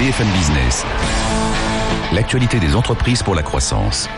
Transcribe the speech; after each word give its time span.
BFM 0.00 0.28
Business. 0.28 0.86
L'actualité 2.14 2.58
des 2.58 2.74
entreprises 2.74 3.22
pour 3.22 3.34
la 3.34 3.42
croissance. 3.42 4.08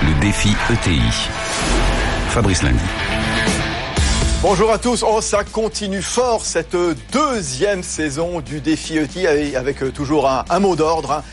Le 0.00 0.20
défi 0.20 0.50
ETI. 0.70 1.00
Fabrice 2.28 2.62
Lundi. 2.62 2.78
Bonjour 4.40 4.70
à 4.70 4.78
tous. 4.78 5.02
Oh, 5.04 5.20
ça 5.20 5.42
continue 5.42 6.00
fort 6.00 6.46
cette 6.46 6.76
deuxième 7.12 7.82
saison 7.82 8.40
du 8.40 8.60
défi 8.60 8.96
ETI 8.96 9.26
avec, 9.56 9.82
euh, 9.82 9.90
toujours 9.90 10.30
un, 10.30 10.60
mot 10.60 10.76
d'ordre. 10.76 11.10
Hein. 11.10 11.24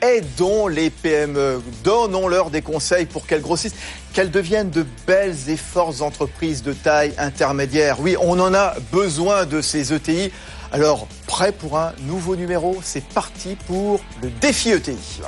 Aidons 0.00 0.66
les 0.66 0.88
PME, 0.88 1.60
donnons-leur 1.84 2.48
des 2.48 2.62
conseils 2.62 3.04
pour 3.04 3.26
qu'elles 3.26 3.42
grossissent, 3.42 3.76
qu'elles 4.14 4.30
deviennent 4.30 4.70
de 4.70 4.86
belles 5.06 5.36
et 5.48 5.58
fortes 5.58 6.00
entreprises 6.00 6.62
de 6.62 6.72
taille 6.72 7.12
intermédiaire. 7.18 8.00
Oui, 8.00 8.16
on 8.18 8.40
en 8.40 8.54
a 8.54 8.76
besoin 8.90 9.44
de 9.44 9.60
ces 9.60 9.92
ETI. 9.92 10.32
Alors, 10.72 11.08
prêt 11.26 11.50
pour 11.50 11.76
un 11.78 11.92
nouveau 12.02 12.36
numéro? 12.36 12.78
C'est 12.80 13.04
parti 13.04 13.56
pour 13.66 14.00
le 14.22 14.30
défi 14.30 14.70
ETI. 14.70 15.20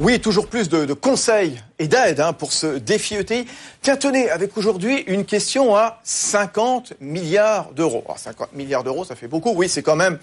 Oui, 0.00 0.20
toujours 0.20 0.46
plus 0.46 0.70
de, 0.70 0.94
conseils 0.94 1.60
et 1.78 1.86
d'aide 1.86 2.20
hein, 2.20 2.32
pour 2.32 2.50
ce 2.50 2.78
défi 2.78 3.16
ETI. 3.16 3.44
Tiens, 3.82 3.96
tenez, 3.96 4.30
avec 4.30 4.56
aujourd'hui 4.56 5.04
une 5.06 5.26
question 5.26 5.76
à 5.76 6.00
50 6.02 6.94
milliards 7.00 7.72
d'euros. 7.72 8.04
50 8.16 8.54
milliards 8.54 8.84
d'euros, 8.84 9.04
ça 9.04 9.16
fait 9.16 9.28
beaucoup. 9.28 9.52
Oui, 9.54 9.68
c'est 9.68 9.82
quand 9.82 9.96
même 9.96 10.18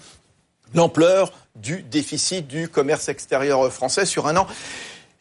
l'ampleur 0.74 1.32
du 1.54 1.82
déficit 1.82 2.48
du 2.48 2.68
commerce 2.68 3.08
extérieur 3.08 3.72
français 3.72 4.06
sur 4.06 4.26
un 4.26 4.36
an. 4.36 4.48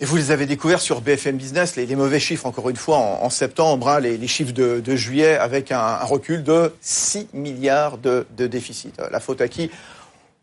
Et 0.02 0.06
vous 0.06 0.18
les 0.18 0.32
avez 0.32 0.48
découverts 0.48 0.82
sur 0.82 1.00
BFM 1.00 1.38
Business, 1.38 1.76
les, 1.76 1.96
mauvais 1.96 2.20
chiffres, 2.20 2.48
encore 2.48 2.72
une 2.72 2.76
fois, 2.76 2.98
en, 2.98 3.30
septembre, 3.30 3.88
hein, 3.88 4.00
les, 4.00 4.28
chiffres 4.28 4.52
de, 4.52 4.96
juillet, 4.96 5.38
avec 5.38 5.72
un, 5.72 5.98
recul 5.98 6.44
de 6.44 6.74
6 6.82 7.28
milliards 7.34 8.00
de, 8.00 8.26
déficit. 8.36 9.00
La 9.12 9.20
faute 9.20 9.42
à 9.42 9.46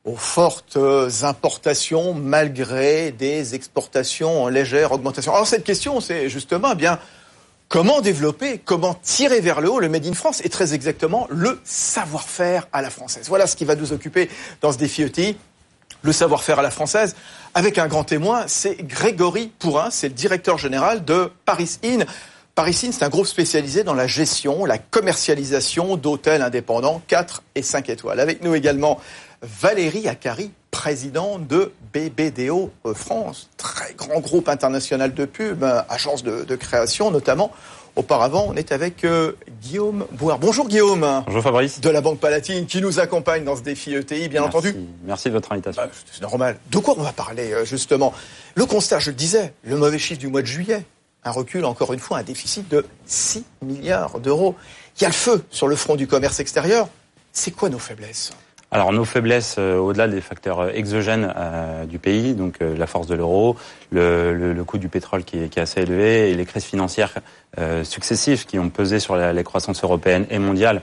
aux 0.05 0.17
fortes 0.17 0.78
importations 1.23 2.15
malgré 2.15 3.11
des 3.11 3.56
exportations 3.56 4.45
en 4.45 4.48
légère 4.48 4.92
augmentation. 4.92 5.34
Alors 5.34 5.48
cette 5.48 5.65
question, 5.65 6.00
c'est 6.00 6.28
justement 6.28 6.70
eh 6.72 6.77
bien 6.77 7.00
comment 7.69 8.00
développer, 8.00 8.61
comment 8.65 8.95
tirer 8.95 9.41
vers 9.41 9.61
le 9.61 9.70
haut 9.70 9.81
le 9.81 9.89
Made 9.89 10.06
in 10.06 10.15
France 10.15 10.41
et 10.45 10.48
très 10.48 10.72
exactement 10.72 11.27
le 11.31 11.61
savoir-faire 11.65 12.69
à 12.72 12.81
la 12.81 12.91
française? 12.91 13.27
Voilà 13.28 13.48
ce 13.48 13.56
qui 13.56 13.65
va 13.65 13.75
nous 13.75 13.93
occuper 13.93 14.31
dans 14.61 14.70
ce 14.70 14.78
défi 14.78 15.03
ETI 15.03 15.37
le 16.03 16.13
savoir-faire 16.13 16.59
à 16.59 16.63
la 16.63 16.71
française, 16.71 17.17
avec 17.55 17.79
un 17.79 17.89
grand 17.89 18.05
témoin, 18.05 18.45
c'est 18.47 18.77
Grégory 18.83 19.53
Pourrin, 19.59 19.91
c'est 19.91 20.09
le 20.09 20.15
directeur 20.15 20.59
général 20.59 21.05
de 21.05 21.31
Paris 21.45 21.79
Inn. 21.85 22.05
Paris 22.55 22.79
Inn, 22.85 22.93
c'est 22.93 23.05
un 23.05 23.09
groupe 23.09 23.27
spécialisé 23.27 23.85
dans 23.85 23.95
la 23.95 24.07
gestion, 24.07 24.65
la 24.65 24.79
commercialisation 24.79 25.97
d'hôtels 25.97 26.43
indépendants 26.43 27.03
4 27.09 27.43
et 27.55 27.63
5 27.63 27.89
étoiles. 27.89 28.21
Avec 28.21 28.43
nous 28.43 28.55
également 28.55 29.01
Valérie 29.43 30.09
Akari, 30.09 30.51
président 30.71 31.39
de 31.39 31.73
BBDO 31.93 32.71
France, 32.95 33.49
très 33.57 33.95
grand 33.95 34.21
groupe 34.21 34.49
international 34.49 35.15
de 35.15 35.25
pub, 35.25 35.65
agence 35.89 36.23
de, 36.23 36.45
de 36.45 36.57
création 36.57 37.11
notamment. 37.11 37.53
Auparavant, 37.99 38.47
on 38.49 38.55
est 38.55 38.71
avec 38.71 39.03
euh, 39.03 39.33
Guillaume 39.61 40.07
Bouard. 40.13 40.39
Bonjour 40.39 40.69
Guillaume. 40.69 41.25
Bonjour 41.27 41.43
Fabrice. 41.43 41.81
De 41.81 41.91
la 41.91 42.01
Banque 42.01 42.21
Palatine 42.21 42.65
qui 42.67 42.81
nous 42.81 43.01
accompagne 43.01 43.43
dans 43.43 43.57
ce 43.57 43.63
défi 43.63 43.93
ETI, 43.93 44.29
bien 44.29 44.45
entendu. 44.45 44.73
Merci 45.03 45.31
de 45.31 45.33
votre 45.33 45.51
invitation. 45.51 45.83
Bah, 45.83 45.91
c'est 46.09 46.23
normal. 46.23 46.61
De 46.71 46.79
quoi 46.79 46.95
on 46.97 47.03
va 47.03 47.11
parler 47.11 47.53
euh, 47.53 47.65
justement? 47.65 48.15
Le 48.55 48.67
constat, 48.67 49.01
je 49.01 49.11
le 49.11 49.17
disais, 49.17 49.53
le 49.65 49.77
mauvais 49.77 49.99
chiffre 49.99 50.21
du 50.21 50.29
mois 50.29 50.43
de 50.43 50.47
juillet. 50.47 50.85
Un 51.25 51.33
recul, 51.33 51.65
encore 51.65 51.93
une 51.93 51.99
fois, 51.99 52.19
un 52.19 52.23
déficit 52.23 52.69
de 52.69 52.87
6 53.07 53.45
milliards 53.63 54.21
d'euros. 54.21 54.55
Il 54.97 55.03
y 55.03 55.05
a 55.05 55.09
le 55.09 55.15
feu 55.15 55.43
sur 55.51 55.67
le 55.67 55.75
front 55.75 55.97
du 55.97 56.07
commerce 56.07 56.39
extérieur. 56.39 56.89
C'est 57.33 57.51
quoi 57.51 57.69
nos 57.69 57.81
faiblesses? 57.81 58.31
Alors 58.71 58.93
nos 58.93 59.05
faiblesses, 59.05 59.57
euh, 59.59 59.79
au-delà 59.79 60.09
des 60.09 60.21
facteurs 60.21 60.61
euh, 60.61 60.71
exogènes 60.75 61.33
euh, 61.37 61.87
du 61.87 61.99
pays, 61.99 62.34
donc 62.34 62.59
la 62.61 62.87
force 62.87 63.06
de 63.06 63.15
l'euro, 63.15 63.56
le, 63.91 64.62
coût 64.67 64.79
du 64.79 64.89
pétrole 64.89 65.25
qui 65.25 65.39
est, 65.39 65.59
assez 65.59 65.81
élevé 65.81 66.31
et 66.31 66.34
les 66.34 66.45
crises 66.45 66.65
financières 66.65 67.15
successives 67.83 68.45
qui 68.45 68.59
ont 68.59 68.69
pesé 68.69 69.01
sur 69.01 69.17
la, 69.17 69.43
croissance 69.43 69.83
européenne 69.83 70.27
et 70.31 70.39
mondiale, 70.39 70.83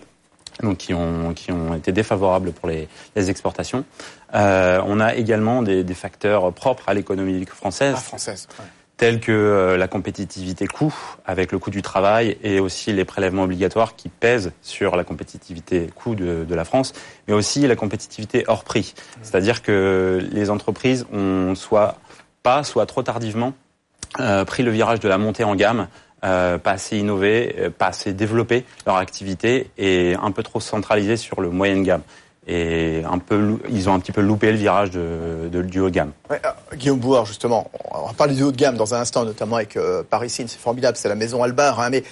donc 0.64 0.78
qui 0.78 0.94
ont, 0.94 1.34
qui 1.34 1.52
ont 1.52 1.76
été 1.76 1.92
défavorables 1.92 2.52
pour 2.52 2.68
les, 2.68 2.88
exportations. 3.16 3.86
on 4.34 5.00
a 5.00 5.16
également 5.16 5.62
des, 5.62 5.94
facteurs 5.94 6.52
propres 6.52 6.90
à 6.90 6.94
l'économie 6.94 7.46
française. 7.46 7.94
Ah, 7.96 8.02
française 8.02 8.48
tels 8.98 9.20
que 9.20 9.32
euh, 9.32 9.78
la 9.78 9.88
compétitivité 9.88 10.68
coût 10.68 10.96
avec 11.26 11.52
le 11.52 11.60
coût 11.60 11.70
du 11.70 11.82
travail 11.82 12.38
et 12.44 12.60
aussi 12.60 12.94
les 12.94 13.06
prélèvements 13.06 13.44
obligatoires 13.44 13.96
qui 13.96 14.10
pèsent 14.10 14.52
sur 14.62 14.96
la 14.96 15.04
compétitivité 15.04 15.90
coût 15.96 16.16
de, 16.16 16.46
de 16.48 16.56
la 16.56 16.66
France, 16.66 16.94
mais 17.28 17.34
aussi 17.34 17.68
la 17.68 17.76
compétitivité 17.76 18.46
hors 18.48 18.64
prix. 18.64 18.94
C'est-à-dire 19.22 19.62
que 19.62 20.26
les 20.32 20.50
entreprises 20.50 21.06
ont 21.12 21.56
soit 21.56 21.98
pas, 22.44 22.64
soit 22.64 22.86
trop 22.86 23.04
tardivement 23.04 23.54
euh, 24.20 24.46
pris 24.46 24.64
le 24.64 24.72
virage 24.72 25.00
de 25.00 25.10
la 25.10 25.18
montée 25.18 25.44
en 25.44 25.56
gamme, 25.56 25.88
euh, 26.24 26.58
pas 26.58 26.72
assez 26.72 26.98
innové, 26.98 27.56
euh, 27.60 27.70
pas 27.70 27.88
assez 27.88 28.14
développé 28.14 28.64
leur 28.86 28.96
activité 28.96 29.70
et 29.78 30.16
un 30.22 30.32
peu 30.32 30.42
trop 30.42 30.62
centralisé 30.62 31.18
sur 31.18 31.42
le 31.42 31.50
moyenne 31.50 31.84
gamme 31.84 32.02
et 32.48 33.02
un 33.10 33.18
peu, 33.18 33.58
ils 33.70 33.90
ont 33.90 33.94
un 33.94 34.00
petit 34.00 34.12
peu 34.12 34.22
loupé 34.22 34.52
le 34.52 34.58
virage 34.58 34.92
de, 34.92 35.50
de 35.52 35.62
du 35.62 35.80
haut 35.80 35.90
de 35.90 35.96
gamme. 35.96 36.12
Ouais, 36.30 36.42
euh, 36.46 36.76
Guillaume 36.76 37.00
Bouard, 37.00 37.26
justement, 37.26 37.72
on 37.92 38.08
va 38.08 38.14
parler 38.14 38.36
du 38.36 38.44
haut 38.44 38.52
de 38.52 38.58
gamme 38.58 38.78
dans 38.78 38.94
un 38.94 39.00
instant, 39.00 39.26
notamment 39.26 39.56
avec 39.56 39.78
euh, 39.78 40.04
Paris 40.04 40.30
c'est 40.30 40.50
formidable, 40.52 40.98
c'est 40.98 41.10
la 41.10 41.16
maison 41.16 41.44
Albar, 41.44 41.80
hein, 41.80 41.90
mais 41.90 42.04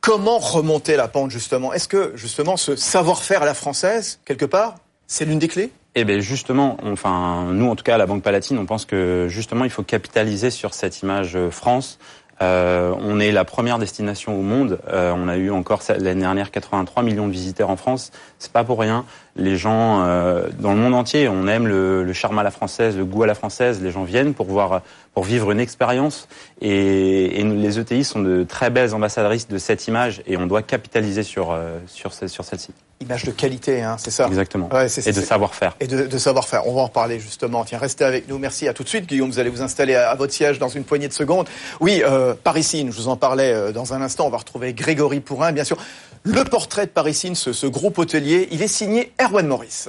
comment 0.00 0.38
remonter 0.38 0.96
la 0.96 1.08
pente, 1.08 1.30
justement? 1.30 1.72
Est-ce 1.72 1.88
que, 1.88 2.12
justement, 2.14 2.56
ce 2.56 2.76
savoir-faire 2.76 3.42
à 3.42 3.46
la 3.46 3.54
française, 3.54 4.20
quelque 4.24 4.44
part, 4.44 4.76
c'est 5.06 5.24
l'une 5.24 5.38
des 5.38 5.48
clés? 5.48 5.72
Eh 5.98 6.04
bien 6.04 6.20
justement, 6.20 6.76
enfin 6.82 7.46
nous 7.52 7.70
en 7.70 7.74
tout 7.74 7.82
cas 7.82 7.94
à 7.94 7.98
la 7.98 8.04
Banque 8.04 8.22
Palatine, 8.22 8.58
on 8.58 8.66
pense 8.66 8.84
que 8.84 9.28
justement 9.30 9.64
il 9.64 9.70
faut 9.70 9.82
capitaliser 9.82 10.50
sur 10.50 10.74
cette 10.74 11.00
image 11.00 11.36
euh, 11.36 11.50
France, 11.50 11.98
euh, 12.42 12.94
on 13.00 13.18
est 13.18 13.32
la 13.32 13.44
première 13.44 13.78
destination 13.78 14.38
au 14.38 14.42
monde. 14.42 14.78
Euh, 14.88 15.14
on 15.16 15.28
a 15.28 15.36
eu 15.36 15.50
encore 15.50 15.82
l'année 15.88 16.20
dernière 16.20 16.50
83 16.50 17.02
millions 17.02 17.26
de 17.26 17.32
visiteurs 17.32 17.70
en 17.70 17.76
France. 17.76 18.10
C'est 18.38 18.52
pas 18.52 18.64
pour 18.64 18.78
rien. 18.78 19.04
Les 19.36 19.56
gens 19.56 20.04
euh, 20.04 20.48
dans 20.58 20.72
le 20.72 20.78
monde 20.78 20.94
entier, 20.94 21.28
on 21.28 21.46
aime 21.46 21.66
le, 21.66 22.04
le, 22.04 22.12
charme 22.12 22.38
à 22.38 22.42
la 22.42 22.50
française, 22.50 22.96
le 22.96 23.04
goût 23.04 23.22
à 23.22 23.26
la 23.26 23.34
française. 23.34 23.82
Les 23.82 23.90
gens 23.90 24.04
viennent 24.04 24.34
pour 24.34 24.46
voir, 24.46 24.82
pour 25.14 25.24
vivre 25.24 25.50
une 25.50 25.60
expérience. 25.60 26.28
Et, 26.60 27.40
et, 27.40 27.44
les 27.44 27.78
ETI 27.78 28.04
sont 28.04 28.20
de 28.20 28.44
très 28.44 28.70
belles 28.70 28.94
ambassadrices 28.94 29.48
de 29.48 29.58
cette 29.58 29.86
image, 29.88 30.22
et 30.26 30.36
on 30.36 30.46
doit 30.46 30.62
capitaliser 30.62 31.22
sur 31.22 31.58
sur, 31.86 32.12
sur 32.12 32.44
celle-ci 32.44 32.72
image 33.00 33.24
de 33.24 33.30
qualité, 33.30 33.82
hein, 33.82 33.96
c'est 33.98 34.10
ça 34.10 34.26
Exactement. 34.26 34.68
et 34.70 35.12
de 35.12 35.20
savoir-faire. 35.20 35.76
Et 35.80 35.86
de, 35.86 36.18
savoir-faire. 36.18 36.66
On 36.66 36.74
va 36.74 36.82
en 36.82 36.86
reparler 36.86 37.18
justement. 37.20 37.64
Tiens, 37.64 37.78
restez 37.78 38.04
avec 38.04 38.28
nous. 38.28 38.38
Merci. 38.38 38.68
À 38.68 38.72
tout 38.72 38.82
de 38.82 38.88
suite, 38.88 39.06
Guillaume. 39.06 39.30
Vous 39.30 39.38
allez 39.38 39.50
vous 39.50 39.62
installer 39.62 39.94
à, 39.94 40.14
votre 40.14 40.32
siège 40.32 40.58
dans 40.58 40.68
une 40.68 40.84
poignée 40.84 41.08
de 41.08 41.12
secondes. 41.12 41.46
Oui, 41.80 42.02
euh, 42.04 42.34
Parisine, 42.42 42.90
je 42.90 42.96
vous 42.96 43.08
en 43.08 43.16
parlais 43.16 43.52
euh, 43.52 43.72
dans 43.72 43.92
un 43.92 44.00
instant. 44.00 44.26
On 44.26 44.30
va 44.30 44.38
retrouver 44.38 44.72
Grégory 44.72 45.20
Pourrin, 45.20 45.52
bien 45.52 45.64
sûr. 45.64 45.76
Le 46.22 46.42
portrait 46.44 46.86
de 46.86 46.90
Parisine, 46.90 47.34
ce, 47.34 47.52
ce 47.52 47.66
groupe 47.66 47.98
hôtelier, 47.98 48.25
il 48.26 48.62
est 48.62 48.68
signé 48.68 49.12
Erwan 49.20 49.46
Morris. 49.46 49.86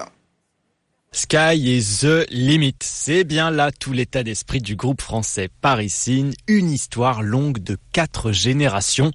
Sky 1.12 1.56
is 1.56 2.02
the 2.02 2.28
limit. 2.30 2.76
C'est 2.82 3.24
bien 3.24 3.50
là 3.50 3.72
tout 3.72 3.94
l'état 3.94 4.24
d'esprit 4.24 4.62
du 4.62 4.76
groupe 4.76 5.02
français 5.02 5.50
Parisine, 5.62 6.34
une 6.48 6.70
histoire 6.70 7.24
longue 7.24 7.60
de 7.60 7.78
quatre 7.94 8.32
générations. 8.32 9.12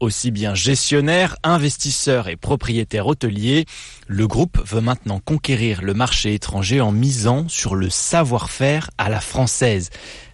Aussi 0.00 0.32
bien 0.32 0.54
gestionnaire, 0.54 1.36
investisseur 1.44 2.28
et 2.28 2.36
propriétaire 2.36 3.06
hôtelier, 3.06 3.66
le 4.08 4.26
groupe 4.26 4.58
veut 4.66 4.80
maintenant 4.80 5.20
conquérir 5.20 5.80
le 5.82 5.94
marché 5.94 6.34
étranger 6.34 6.80
en 6.80 6.90
misant 6.90 7.46
sur 7.48 7.76
le 7.76 7.88
savoir-faire 7.88 8.90
à 8.98 9.10
la 9.10 9.20
française. 9.20 9.90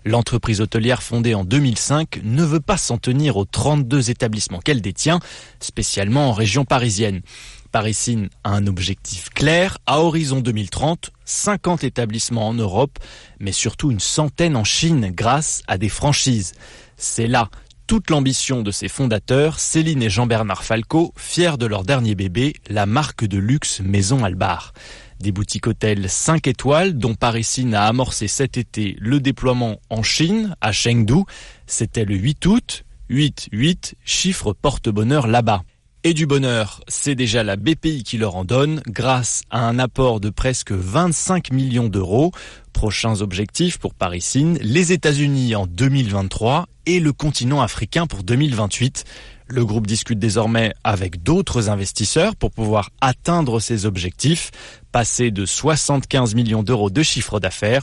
L'entreprise 0.06 0.62
hôtelière 0.62 1.02
fondée 1.02 1.34
en 1.34 1.44
2005 1.44 2.20
ne 2.22 2.44
veut 2.44 2.60
pas 2.60 2.78
s'en 2.78 2.96
tenir 2.96 3.36
aux 3.36 3.44
32 3.44 4.08
établissements 4.08 4.60
qu'elle 4.60 4.80
détient, 4.80 5.20
spécialement 5.60 6.30
en 6.30 6.32
région 6.32 6.64
parisienne. 6.64 7.20
Parisine 7.68 8.28
a 8.44 8.50
un 8.50 8.66
objectif 8.66 9.30
clair, 9.30 9.78
à 9.86 10.00
horizon 10.00 10.40
2030, 10.40 11.10
50 11.24 11.84
établissements 11.84 12.48
en 12.48 12.54
Europe, 12.54 12.98
mais 13.38 13.52
surtout 13.52 13.90
une 13.90 14.00
centaine 14.00 14.56
en 14.56 14.64
Chine 14.64 15.10
grâce 15.14 15.62
à 15.68 15.78
des 15.78 15.88
franchises. 15.88 16.54
C'est 16.96 17.26
là 17.26 17.50
toute 17.86 18.10
l'ambition 18.10 18.62
de 18.62 18.70
ses 18.70 18.88
fondateurs, 18.88 19.58
Céline 19.58 20.02
et 20.02 20.10
Jean-Bernard 20.10 20.62
Falco, 20.62 21.12
fiers 21.16 21.56
de 21.58 21.64
leur 21.64 21.84
dernier 21.84 22.14
bébé, 22.14 22.54
la 22.68 22.84
marque 22.84 23.24
de 23.24 23.38
luxe 23.38 23.80
Maison 23.80 24.24
Albar. 24.24 24.74
Des 25.20 25.32
boutiques 25.32 25.66
hôtels 25.66 26.08
5 26.08 26.46
étoiles 26.46 26.98
dont 26.98 27.14
Parisine 27.14 27.74
a 27.74 27.86
amorcé 27.86 28.28
cet 28.28 28.58
été 28.58 28.96
le 29.00 29.20
déploiement 29.20 29.78
en 29.88 30.02
Chine, 30.02 30.54
à 30.60 30.70
Chengdu. 30.70 31.24
C'était 31.66 32.04
le 32.04 32.14
8 32.14 32.46
août. 32.46 32.84
8-8, 33.10 33.94
chiffre 34.04 34.52
porte-bonheur 34.52 35.26
là-bas. 35.26 35.62
Et 36.04 36.14
du 36.14 36.26
bonheur, 36.26 36.80
c'est 36.86 37.16
déjà 37.16 37.42
la 37.42 37.56
BPI 37.56 38.04
qui 38.04 38.18
leur 38.18 38.36
en 38.36 38.44
donne 38.44 38.82
grâce 38.86 39.42
à 39.50 39.66
un 39.66 39.80
apport 39.80 40.20
de 40.20 40.30
presque 40.30 40.70
25 40.70 41.50
millions 41.50 41.88
d'euros. 41.88 42.30
Prochains 42.72 43.20
objectifs 43.20 43.78
pour 43.78 43.94
Parisine, 43.94 44.58
les 44.60 44.92
États-Unis 44.92 45.56
en 45.56 45.66
2023 45.66 46.68
et 46.86 47.00
le 47.00 47.12
continent 47.12 47.62
africain 47.62 48.06
pour 48.06 48.22
2028. 48.22 49.04
Le 49.48 49.64
groupe 49.64 49.88
discute 49.88 50.20
désormais 50.20 50.72
avec 50.84 51.24
d'autres 51.24 51.68
investisseurs 51.68 52.36
pour 52.36 52.52
pouvoir 52.52 52.90
atteindre 53.00 53.58
ses 53.58 53.84
objectifs, 53.84 54.52
passer 54.92 55.32
de 55.32 55.44
75 55.44 56.36
millions 56.36 56.62
d'euros 56.62 56.90
de 56.90 57.02
chiffre 57.02 57.40
d'affaires 57.40 57.82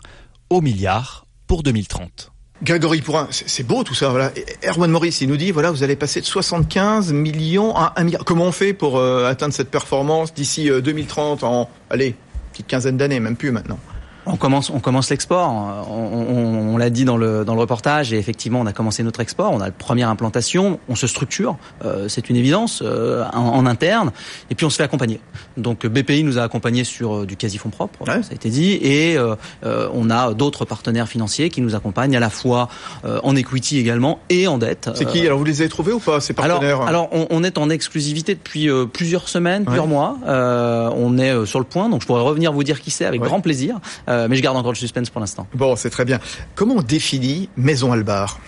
au 0.49 0.61
milliard 0.61 1.25
pour 1.47 1.63
2030. 1.63 2.31
Grégory 2.63 3.01
Pourrin, 3.01 3.27
c'est 3.31 3.63
beau 3.67 3.83
tout 3.83 3.93
ça. 3.93 4.09
Voilà. 4.09 4.31
Erwan 4.65 4.89
Maurice, 4.89 5.21
il 5.21 5.27
nous 5.27 5.37
dit 5.37 5.51
voilà, 5.51 5.71
vous 5.71 5.83
allez 5.83 5.95
passer 5.95 6.21
de 6.21 6.25
75 6.25 7.11
millions 7.11 7.75
à 7.75 7.93
1 7.97 8.03
milliard. 8.05 8.23
Comment 8.25 8.45
on 8.45 8.51
fait 8.51 8.73
pour 8.73 8.97
euh, 8.97 9.29
atteindre 9.29 9.53
cette 9.53 9.69
performance 9.69 10.33
d'ici 10.33 10.69
2030 10.69 11.43
euh, 11.43 11.45
en, 11.45 11.69
allez, 11.89 12.15
petite 12.51 12.67
quinzaine 12.67 12.97
d'années, 12.97 13.19
même 13.19 13.35
plus 13.35 13.51
maintenant? 13.51 13.79
On 14.25 14.37
commence, 14.37 14.69
on 14.69 14.79
commence 14.79 15.09
l'export. 15.09 15.49
On, 15.89 16.73
on, 16.73 16.77
l'a 16.77 16.89
dit 16.89 17.05
dans 17.05 17.17
le, 17.17 17.45
dans 17.45 17.53
le 17.53 17.61
reportage 17.61 18.13
et 18.13 18.17
effectivement, 18.17 18.59
on 18.59 18.65
a 18.65 18.73
commencé 18.73 19.03
notre 19.03 19.19
export. 19.19 19.51
On 19.51 19.61
a 19.61 19.65
la 19.65 19.71
première 19.71 20.09
implantation. 20.09 20.79
On 20.89 20.95
se 20.95 21.07
structure, 21.07 21.57
euh, 21.83 22.07
c'est 22.09 22.29
une 22.29 22.35
évidence 22.35 22.81
euh, 22.85 23.23
en, 23.33 23.65
interne. 23.65 24.11
Et 24.49 24.55
puis 24.55 24.65
on 24.65 24.69
se 24.69 24.77
fait 24.77 24.83
accompagner. 24.83 25.19
Donc 25.57 25.85
BPI 25.85 26.23
nous 26.23 26.37
a 26.37 26.43
accompagnés 26.43 26.83
sur 26.83 27.15
euh, 27.15 27.25
du 27.25 27.35
quasi 27.37 27.57
fonds 27.57 27.69
propre, 27.69 28.05
ça 28.05 28.13
a 28.13 28.33
été 28.33 28.49
dit, 28.49 28.73
et 28.81 29.17
on 29.63 30.09
a 30.09 30.33
d'autres 30.33 30.65
partenaires 30.65 31.07
financiers 31.07 31.49
qui 31.49 31.61
nous 31.61 31.75
accompagnent 31.75 32.15
à 32.15 32.19
la 32.19 32.29
fois 32.29 32.69
en 33.03 33.35
equity 33.35 33.79
également 33.79 34.19
et 34.29 34.47
en 34.47 34.57
dette. 34.57 34.89
C'est 34.95 35.05
qui? 35.05 35.25
Alors 35.25 35.37
vous 35.37 35.45
les 35.45 35.61
avez 35.61 35.69
trouvés 35.69 35.91
ou 35.91 35.99
pas 35.99 36.19
ces 36.19 36.33
partenaires? 36.33 36.81
Alors, 36.81 37.09
alors 37.11 37.27
on, 37.29 37.43
est 37.43 37.57
en 37.57 37.69
exclusivité 37.69 38.35
depuis 38.35 38.69
plusieurs 38.93 39.29
semaines, 39.29 39.65
plusieurs 39.65 39.87
mois. 39.87 40.17
on 40.25 41.17
est 41.17 41.45
sur 41.45 41.59
le 41.59 41.65
point, 41.65 41.89
donc 41.89 42.01
je 42.01 42.07
pourrais 42.07 42.21
revenir 42.21 42.51
vous 42.53 42.63
dire 42.63 42.81
qui 42.81 42.91
c'est 42.91 43.05
avec 43.05 43.21
grand 43.21 43.41
plaisir. 43.41 43.79
Euh, 44.15 44.27
mais 44.29 44.35
je 44.35 44.41
garde 44.41 44.57
encore 44.57 44.71
le 44.71 44.77
suspense 44.77 45.09
pour 45.09 45.21
l'instant. 45.21 45.47
Bon, 45.53 45.75
c'est 45.75 45.89
très 45.89 46.05
bien. 46.05 46.19
Comment 46.55 46.75
on 46.75 46.81
définit 46.81 47.49
Maison 47.57 47.91
Albar? 47.91 48.39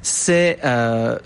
C'est 0.00 0.58
euh, 0.64 1.18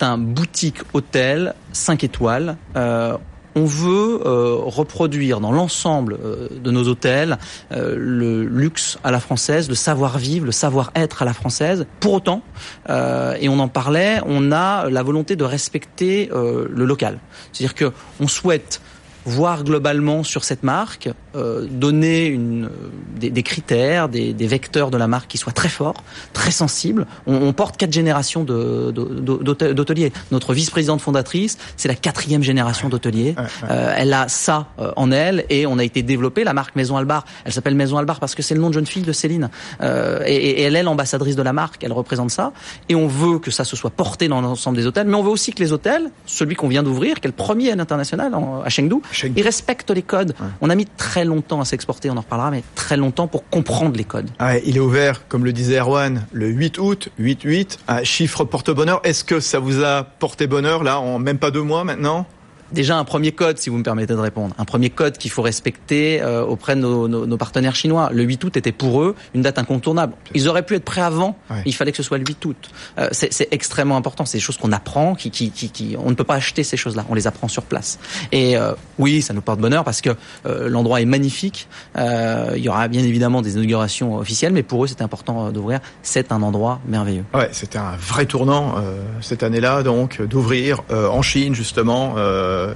un 0.00 0.18
boutique 0.18 0.78
hôtel 0.94 1.54
5 1.72 2.04
étoiles. 2.04 2.56
Euh, 2.76 3.18
on 3.54 3.66
veut 3.66 4.18
reproduire 4.64 5.38
dans 5.38 5.52
l'ensemble 5.52 6.18
de 6.58 6.70
nos 6.70 6.88
hôtels 6.88 7.36
le 7.70 8.44
luxe 8.44 8.98
à 9.04 9.10
la 9.10 9.20
française, 9.20 9.68
le 9.68 9.74
savoir-vivre, 9.74 10.46
le 10.46 10.52
savoir-être 10.52 11.20
à 11.20 11.26
la 11.26 11.34
française. 11.34 11.84
Pour 12.00 12.14
autant, 12.14 12.40
et 12.88 13.50
on 13.50 13.58
en 13.58 13.68
parlait, 13.68 14.20
on 14.24 14.52
a 14.52 14.88
la 14.88 15.02
volonté 15.02 15.36
de 15.36 15.44
respecter 15.44 16.30
le 16.32 16.86
local. 16.86 17.18
C'est-à-dire 17.52 17.74
que 17.74 17.92
on 18.20 18.26
souhaite 18.26 18.80
voir 19.24 19.64
globalement 19.64 20.22
sur 20.24 20.44
cette 20.44 20.62
marque, 20.62 21.10
euh, 21.34 21.66
donner 21.70 22.26
une, 22.26 22.68
des, 23.16 23.30
des 23.30 23.42
critères, 23.42 24.08
des, 24.08 24.32
des, 24.32 24.46
vecteurs 24.46 24.90
de 24.90 24.96
la 24.96 25.06
marque 25.06 25.28
qui 25.28 25.38
soient 25.38 25.52
très 25.52 25.68
forts, 25.68 26.02
très 26.32 26.50
sensibles. 26.50 27.06
On, 27.26 27.34
on 27.34 27.52
porte 27.52 27.76
quatre 27.76 27.92
générations 27.92 28.44
d'hôteliers. 28.44 30.12
Notre 30.30 30.54
vice-présidente 30.54 31.00
fondatrice, 31.00 31.58
c'est 31.76 31.88
la 31.88 31.94
quatrième 31.94 32.42
génération 32.42 32.88
d'hôteliers. 32.88 33.34
Euh, 33.70 33.94
elle 33.96 34.12
a 34.12 34.28
ça 34.28 34.68
euh, 34.78 34.92
en 34.96 35.10
elle 35.10 35.44
et 35.50 35.66
on 35.66 35.78
a 35.78 35.84
été 35.84 36.02
développé 36.02 36.44
la 36.44 36.52
marque 36.52 36.76
Maison 36.76 36.96
Albar. 36.96 37.24
Elle 37.44 37.52
s'appelle 37.52 37.74
Maison 37.74 37.98
Albar 37.98 38.20
parce 38.20 38.34
que 38.34 38.42
c'est 38.42 38.54
le 38.54 38.60
nom 38.60 38.68
de 38.68 38.74
jeune 38.74 38.86
fille 38.86 39.02
de 39.02 39.12
Céline. 39.12 39.50
Euh, 39.80 40.22
et, 40.26 40.34
et, 40.34 40.62
elle 40.62 40.76
est 40.76 40.82
l'ambassadrice 40.82 41.36
de 41.36 41.42
la 41.42 41.52
marque. 41.52 41.84
Elle 41.84 41.92
représente 41.92 42.30
ça. 42.30 42.52
Et 42.88 42.94
on 42.94 43.06
veut 43.06 43.38
que 43.38 43.50
ça 43.50 43.64
se 43.64 43.76
soit 43.76 43.90
porté 43.90 44.28
dans 44.28 44.40
l'ensemble 44.40 44.76
des 44.76 44.86
hôtels. 44.86 45.06
Mais 45.06 45.16
on 45.16 45.22
veut 45.22 45.30
aussi 45.30 45.52
que 45.52 45.62
les 45.62 45.72
hôtels, 45.72 46.10
celui 46.26 46.54
qu'on 46.56 46.68
vient 46.68 46.82
d'ouvrir, 46.82 47.20
qui 47.20 47.26
est 47.26 47.30
le 47.30 47.32
premier 47.32 47.70
à 47.70 47.76
l'international 47.76 48.32
à 48.64 48.68
Chengdu, 48.68 48.96
ils 49.36 49.42
respectent 49.42 49.90
les 49.90 50.02
codes. 50.02 50.34
On 50.60 50.70
a 50.70 50.74
mis 50.74 50.86
très 50.86 51.24
longtemps 51.24 51.60
à 51.60 51.64
s'exporter, 51.64 52.10
on 52.10 52.16
en 52.16 52.20
reparlera, 52.20 52.50
mais 52.50 52.62
très 52.74 52.96
longtemps 52.96 53.26
pour 53.26 53.48
comprendre 53.48 53.96
les 53.96 54.04
codes. 54.04 54.30
Ah, 54.38 54.58
il 54.58 54.76
est 54.76 54.80
ouvert, 54.80 55.28
comme 55.28 55.44
le 55.44 55.52
disait 55.52 55.78
Erwan, 55.78 56.26
le 56.32 56.48
8 56.48 56.78
août, 56.78 57.08
8-8, 57.20 57.78
un 57.88 58.04
chiffre 58.04 58.44
porte-bonheur. 58.44 59.00
Est-ce 59.04 59.24
que 59.24 59.40
ça 59.40 59.58
vous 59.58 59.82
a 59.82 60.04
porté 60.04 60.46
bonheur, 60.46 60.82
là, 60.82 60.98
en 61.00 61.18
même 61.18 61.38
pas 61.38 61.50
deux 61.50 61.62
mois 61.62 61.84
maintenant? 61.84 62.26
Déjà 62.72 62.96
un 62.96 63.04
premier 63.04 63.32
code, 63.32 63.58
si 63.58 63.70
vous 63.70 63.78
me 63.78 63.82
permettez 63.82 64.14
de 64.14 64.18
répondre, 64.18 64.54
un 64.58 64.64
premier 64.64 64.90
code 64.90 65.18
qu'il 65.18 65.30
faut 65.30 65.42
respecter 65.42 66.20
euh, 66.22 66.44
auprès 66.44 66.74
de 66.74 66.80
nos, 66.80 67.08
nos, 67.08 67.26
nos, 67.26 67.36
partenaires 67.36 67.74
chinois. 67.74 68.10
Le 68.12 68.22
8 68.22 68.44
août 68.44 68.56
était 68.56 68.72
pour 68.72 69.02
eux 69.02 69.14
une 69.34 69.42
date 69.42 69.58
incontournable. 69.58 70.14
Ils 70.34 70.48
auraient 70.48 70.64
pu 70.64 70.74
être 70.74 70.84
prêts 70.84 71.00
avant, 71.00 71.36
ouais. 71.50 71.62
il 71.66 71.74
fallait 71.74 71.90
que 71.90 71.96
ce 71.96 72.02
soit 72.02 72.18
le 72.18 72.24
8 72.26 72.44
août. 72.44 72.70
Euh, 72.98 73.08
c'est 73.12 73.48
extrêmement 73.50 73.96
important, 73.96 74.24
c'est 74.24 74.38
des 74.38 74.42
choses 74.42 74.56
qu'on 74.56 74.72
apprend, 74.72 75.14
qui, 75.14 75.30
qui, 75.30 75.50
qui, 75.50 75.70
qui, 75.70 75.96
on 75.98 76.10
ne 76.10 76.14
peut 76.14 76.24
pas 76.24 76.34
acheter 76.34 76.62
ces 76.62 76.76
choses-là, 76.76 77.04
on 77.08 77.14
les 77.14 77.26
apprend 77.26 77.48
sur 77.48 77.62
place. 77.62 77.98
Et 78.30 78.56
euh, 78.56 78.72
oui, 78.98 79.22
ça 79.22 79.34
nous 79.34 79.40
porte 79.40 79.60
bonheur 79.60 79.84
parce 79.84 80.00
que 80.00 80.10
euh, 80.46 80.68
l'endroit 80.68 81.00
est 81.00 81.06
magnifique. 81.06 81.68
Euh, 81.96 82.52
il 82.56 82.62
y 82.62 82.68
aura 82.68 82.88
bien 82.88 83.02
évidemment 83.02 83.42
des 83.42 83.54
inaugurations 83.54 84.16
officielles, 84.16 84.52
mais 84.52 84.62
pour 84.62 84.84
eux 84.84 84.86
c'était 84.86 85.02
important 85.02 85.50
d'ouvrir. 85.50 85.80
C'est 86.02 86.32
un 86.32 86.42
endroit 86.42 86.80
merveilleux. 86.86 87.24
Ouais, 87.34 87.48
c'était 87.52 87.78
un 87.78 87.96
vrai 87.96 88.26
tournant 88.26 88.74
cette 89.20 89.42
année-là, 89.42 89.82
donc 89.82 90.22
d'ouvrir 90.22 90.82
en 90.90 91.22
Chine 91.22 91.54
justement 91.54 92.14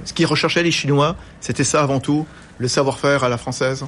ce 0.05 0.13
qui 0.13 0.25
recherchaient 0.25 0.63
les 0.63 0.71
Chinois, 0.71 1.15
c'était 1.41 1.63
ça 1.63 1.81
avant 1.81 1.99
tout, 1.99 2.25
le 2.57 2.67
savoir-faire 2.67 3.23
à 3.23 3.29
la 3.29 3.37
française? 3.37 3.85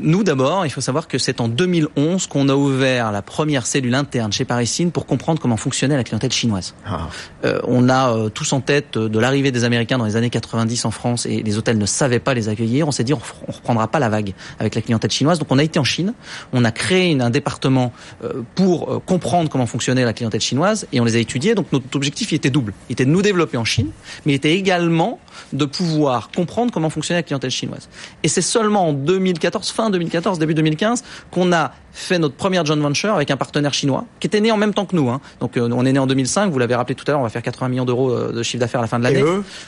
Nous 0.00 0.24
d'abord, 0.24 0.66
il 0.66 0.70
faut 0.70 0.80
savoir 0.80 1.08
que 1.08 1.18
c'est 1.18 1.40
en 1.40 1.48
2011 1.48 2.26
qu'on 2.26 2.48
a 2.48 2.54
ouvert 2.54 3.12
la 3.12 3.22
première 3.22 3.66
cellule 3.66 3.94
interne 3.94 4.32
chez 4.32 4.44
Parisine 4.44 4.90
pour 4.90 5.06
comprendre 5.06 5.40
comment 5.40 5.56
fonctionnait 5.56 5.96
la 5.96 6.04
clientèle 6.04 6.32
chinoise. 6.32 6.74
Ah. 6.86 7.08
Euh, 7.44 7.60
on 7.64 7.88
a 7.88 8.14
euh, 8.14 8.28
tous 8.28 8.52
en 8.52 8.60
tête 8.60 8.96
euh, 8.96 9.08
de 9.08 9.18
l'arrivée 9.18 9.52
des 9.52 9.64
Américains 9.64 9.98
dans 9.98 10.04
les 10.04 10.16
années 10.16 10.30
90 10.30 10.84
en 10.84 10.90
France 10.90 11.26
et 11.26 11.42
les 11.42 11.58
hôtels 11.58 11.78
ne 11.78 11.86
savaient 11.86 12.18
pas 12.18 12.34
les 12.34 12.48
accueillir. 12.48 12.88
On 12.88 12.92
s'est 12.92 13.04
dit 13.04 13.14
on, 13.14 13.20
on 13.48 13.52
reprendra 13.52 13.88
pas 13.88 13.98
la 13.98 14.08
vague 14.08 14.34
avec 14.58 14.74
la 14.74 14.82
clientèle 14.82 15.10
chinoise. 15.10 15.38
Donc 15.38 15.48
on 15.50 15.58
a 15.58 15.62
été 15.62 15.78
en 15.78 15.84
Chine, 15.84 16.14
on 16.52 16.64
a 16.64 16.72
créé 16.72 17.10
une, 17.10 17.22
un 17.22 17.30
département 17.30 17.92
euh, 18.24 18.42
pour 18.54 19.04
comprendre 19.04 19.50
comment 19.50 19.66
fonctionnait 19.66 20.04
la 20.04 20.12
clientèle 20.12 20.40
chinoise 20.40 20.86
et 20.92 21.00
on 21.00 21.04
les 21.04 21.16
a 21.16 21.18
étudiés. 21.18 21.54
Donc 21.54 21.72
notre 21.72 21.94
objectif 21.94 22.32
il 22.32 22.36
était 22.36 22.50
double. 22.50 22.72
Il 22.88 22.92
était 22.92 23.04
de 23.04 23.10
nous 23.10 23.22
développer 23.22 23.56
en 23.56 23.64
Chine, 23.64 23.90
mais 24.24 24.32
il 24.32 24.36
était 24.36 24.54
également 24.54 25.20
de 25.52 25.64
pouvoir 25.64 26.30
comprendre 26.34 26.72
comment 26.72 26.90
fonctionnait 26.90 27.20
la 27.20 27.22
clientèle 27.22 27.50
chinoise. 27.50 27.88
Et 28.22 28.28
c'est 28.28 28.42
seulement 28.42 28.88
en 28.88 28.92
2014, 28.92 29.70
fin 29.70 29.85
2014, 29.90 30.38
début 30.38 30.54
2015, 30.54 31.04
qu'on 31.30 31.52
a 31.52 31.72
fait 31.92 32.18
notre 32.18 32.34
première 32.34 32.64
joint 32.64 32.76
venture 32.76 33.14
avec 33.14 33.30
un 33.30 33.36
partenaire 33.36 33.74
chinois 33.74 34.04
qui 34.20 34.26
était 34.26 34.40
né 34.40 34.50
en 34.52 34.56
même 34.56 34.74
temps 34.74 34.84
que 34.84 34.94
nous. 34.94 35.08
Hein. 35.08 35.20
Donc 35.40 35.56
euh, 35.56 35.68
on 35.72 35.84
est 35.84 35.92
né 35.92 35.98
en 35.98 36.06
2005, 36.06 36.50
vous 36.50 36.58
l'avez 36.58 36.74
rappelé 36.74 36.94
tout 36.94 37.04
à 37.08 37.12
l'heure, 37.12 37.20
on 37.20 37.24
va 37.24 37.30
faire 37.30 37.42
80 37.42 37.68
millions 37.68 37.84
d'euros 37.84 38.10
euh, 38.10 38.32
de 38.32 38.42
chiffre 38.42 38.60
d'affaires 38.60 38.80
à 38.80 38.84
la 38.84 38.88
fin 38.88 38.98
de 38.98 39.04
l'année. 39.04 39.24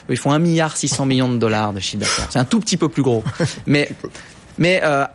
Ils 0.09 0.17
font 0.17 0.31
1 0.31 0.39
milliard 0.39 0.77
600 0.77 1.05
millions 1.05 1.29
de 1.29 1.37
dollars 1.37 1.73
de 1.73 1.79
chiffre 1.79 2.01
d'affaires. 2.01 2.27
C'est 2.29 2.39
un 2.39 2.45
tout 2.45 2.59
petit 2.59 2.77
peu 2.77 2.89
plus 2.89 3.03
gros. 3.03 3.23
mais 3.65 3.89
mais 4.57 4.81
euh, 4.83 5.05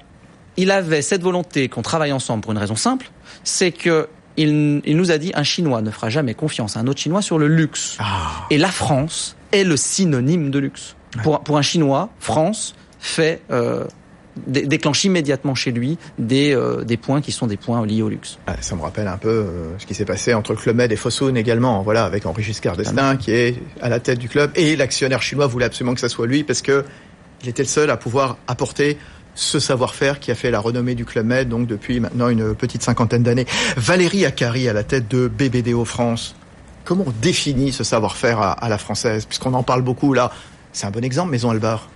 il 0.57 0.71
avait 0.71 1.03
cette 1.03 1.23
volonté 1.23 1.69
qu'on 1.69 1.83
travaille 1.83 2.13
ensemble 2.13 2.43
pour 2.43 2.53
une 2.53 2.59
raison 2.59 2.77
simple, 2.77 3.11
c'est 3.45 3.73
que 3.73 4.09
il, 4.37 4.83
il, 4.85 4.97
nous 4.97 5.13
a 5.13 5.19
dit 5.19 5.31
un 5.35 5.45
Chinois 5.45 5.81
ne 5.81 5.93
fera 5.93 6.11
jamais 6.11 6.35
confiance 6.35 6.77
à 6.77 6.81
un 6.81 6.89
autre 6.89 7.01
Chinois 7.01 7.23
sur 7.23 7.39
le 7.39 7.47
luxe. 7.47 7.97
Ah. 8.01 8.47
Et 8.51 8.59
la 8.59 8.69
France 8.69 9.37
est 9.53 9.63
le 9.63 9.77
synonyme 9.77 10.51
de 10.51 10.59
luxe. 10.59 10.97
Ouais. 11.17 11.23
Pour, 11.23 11.41
pour 11.41 11.57
un 11.57 11.63
Chinois, 11.63 12.11
France 12.19 12.75
fait 12.99 13.43
euh, 13.53 13.85
déclenche 14.47 15.05
immédiatement 15.05 15.55
chez 15.55 15.71
lui 15.71 15.99
des, 16.19 16.55
euh, 16.55 16.83
des 16.83 16.97
points 16.97 17.21
qui 17.21 17.33
sont 17.33 17.47
des 17.47 17.57
points 17.57 17.85
liés 17.87 18.03
au 18.03 18.09
luxe. 18.09 18.39
Ah, 18.47 18.57
ça 18.61 18.75
me 18.77 18.83
rappelle 18.83 19.09
un 19.09 19.17
peu 19.17 19.29
euh, 19.29 19.79
ce 19.79 19.87
qui 19.87 19.95
s'est 19.95 20.05
passé 20.05 20.35
entre 20.35 20.55
Club 20.55 20.77
Med 20.77 20.93
et 20.93 20.97
Fossone 20.97 21.37
également, 21.37 21.83
voilà, 21.83 22.05
avec 22.05 22.27
Henri 22.27 22.43
Giscard 22.43 22.77
d'Estaing 22.77 23.17
qui 23.17 23.31
est 23.33 23.63
à 23.81 23.89
la 23.89 24.01
tête 24.01 24.19
du 24.19 24.29
club 24.29 24.51
et 24.55 24.77
l'actionnaire 24.77 25.23
chinois 25.23 25.47
voulait 25.47 25.67
absolument 25.67 25.95
que 25.95 26.01
ça 26.01 26.09
soit 26.09 26.27
lui 26.27 26.45
parce 26.45 26.63
que 26.63 26.85
il 27.43 27.49
était 27.49 27.63
le 27.63 27.69
seul 27.69 27.91
à 27.91 27.97
pouvoir 27.97 28.39
apporter 28.47 28.97
ce 29.35 29.59
savoir-faire 29.59 30.21
qui 30.21 30.31
a 30.31 30.35
fait 30.35 30.51
la 30.51 30.61
renommée 30.61 30.95
du 30.95 31.05
Club 31.05 31.27
Med, 31.27 31.49
donc 31.49 31.67
depuis 31.67 32.01
maintenant 32.01 32.29
une 32.29 32.55
petite 32.55 32.83
cinquantaine 32.83 33.23
d'années. 33.23 33.47
Valérie 33.77 34.25
Acari 34.25 34.69
à 34.69 34.73
la 34.73 34.85
tête 34.85 35.09
de 35.09 35.29
BBDO 35.29 35.85
France. 35.85 36.37
Comment 36.85 37.05
on 37.07 37.13
définit 37.23 37.73
ce 37.73 37.85
savoir-faire 37.85 38.41
à, 38.41 38.53
à, 38.53 38.69
la 38.69 38.79
française? 38.79 39.25
Puisqu'on 39.27 39.55
en 39.55 39.63
parle 39.63 39.83
beaucoup 39.83 40.13
là. 40.13 40.31
C'est 40.73 40.87
un 40.87 40.91
bon 40.91 41.05
exemple, 41.05 41.31
Maison 41.31 41.51
Albar. 41.51 41.89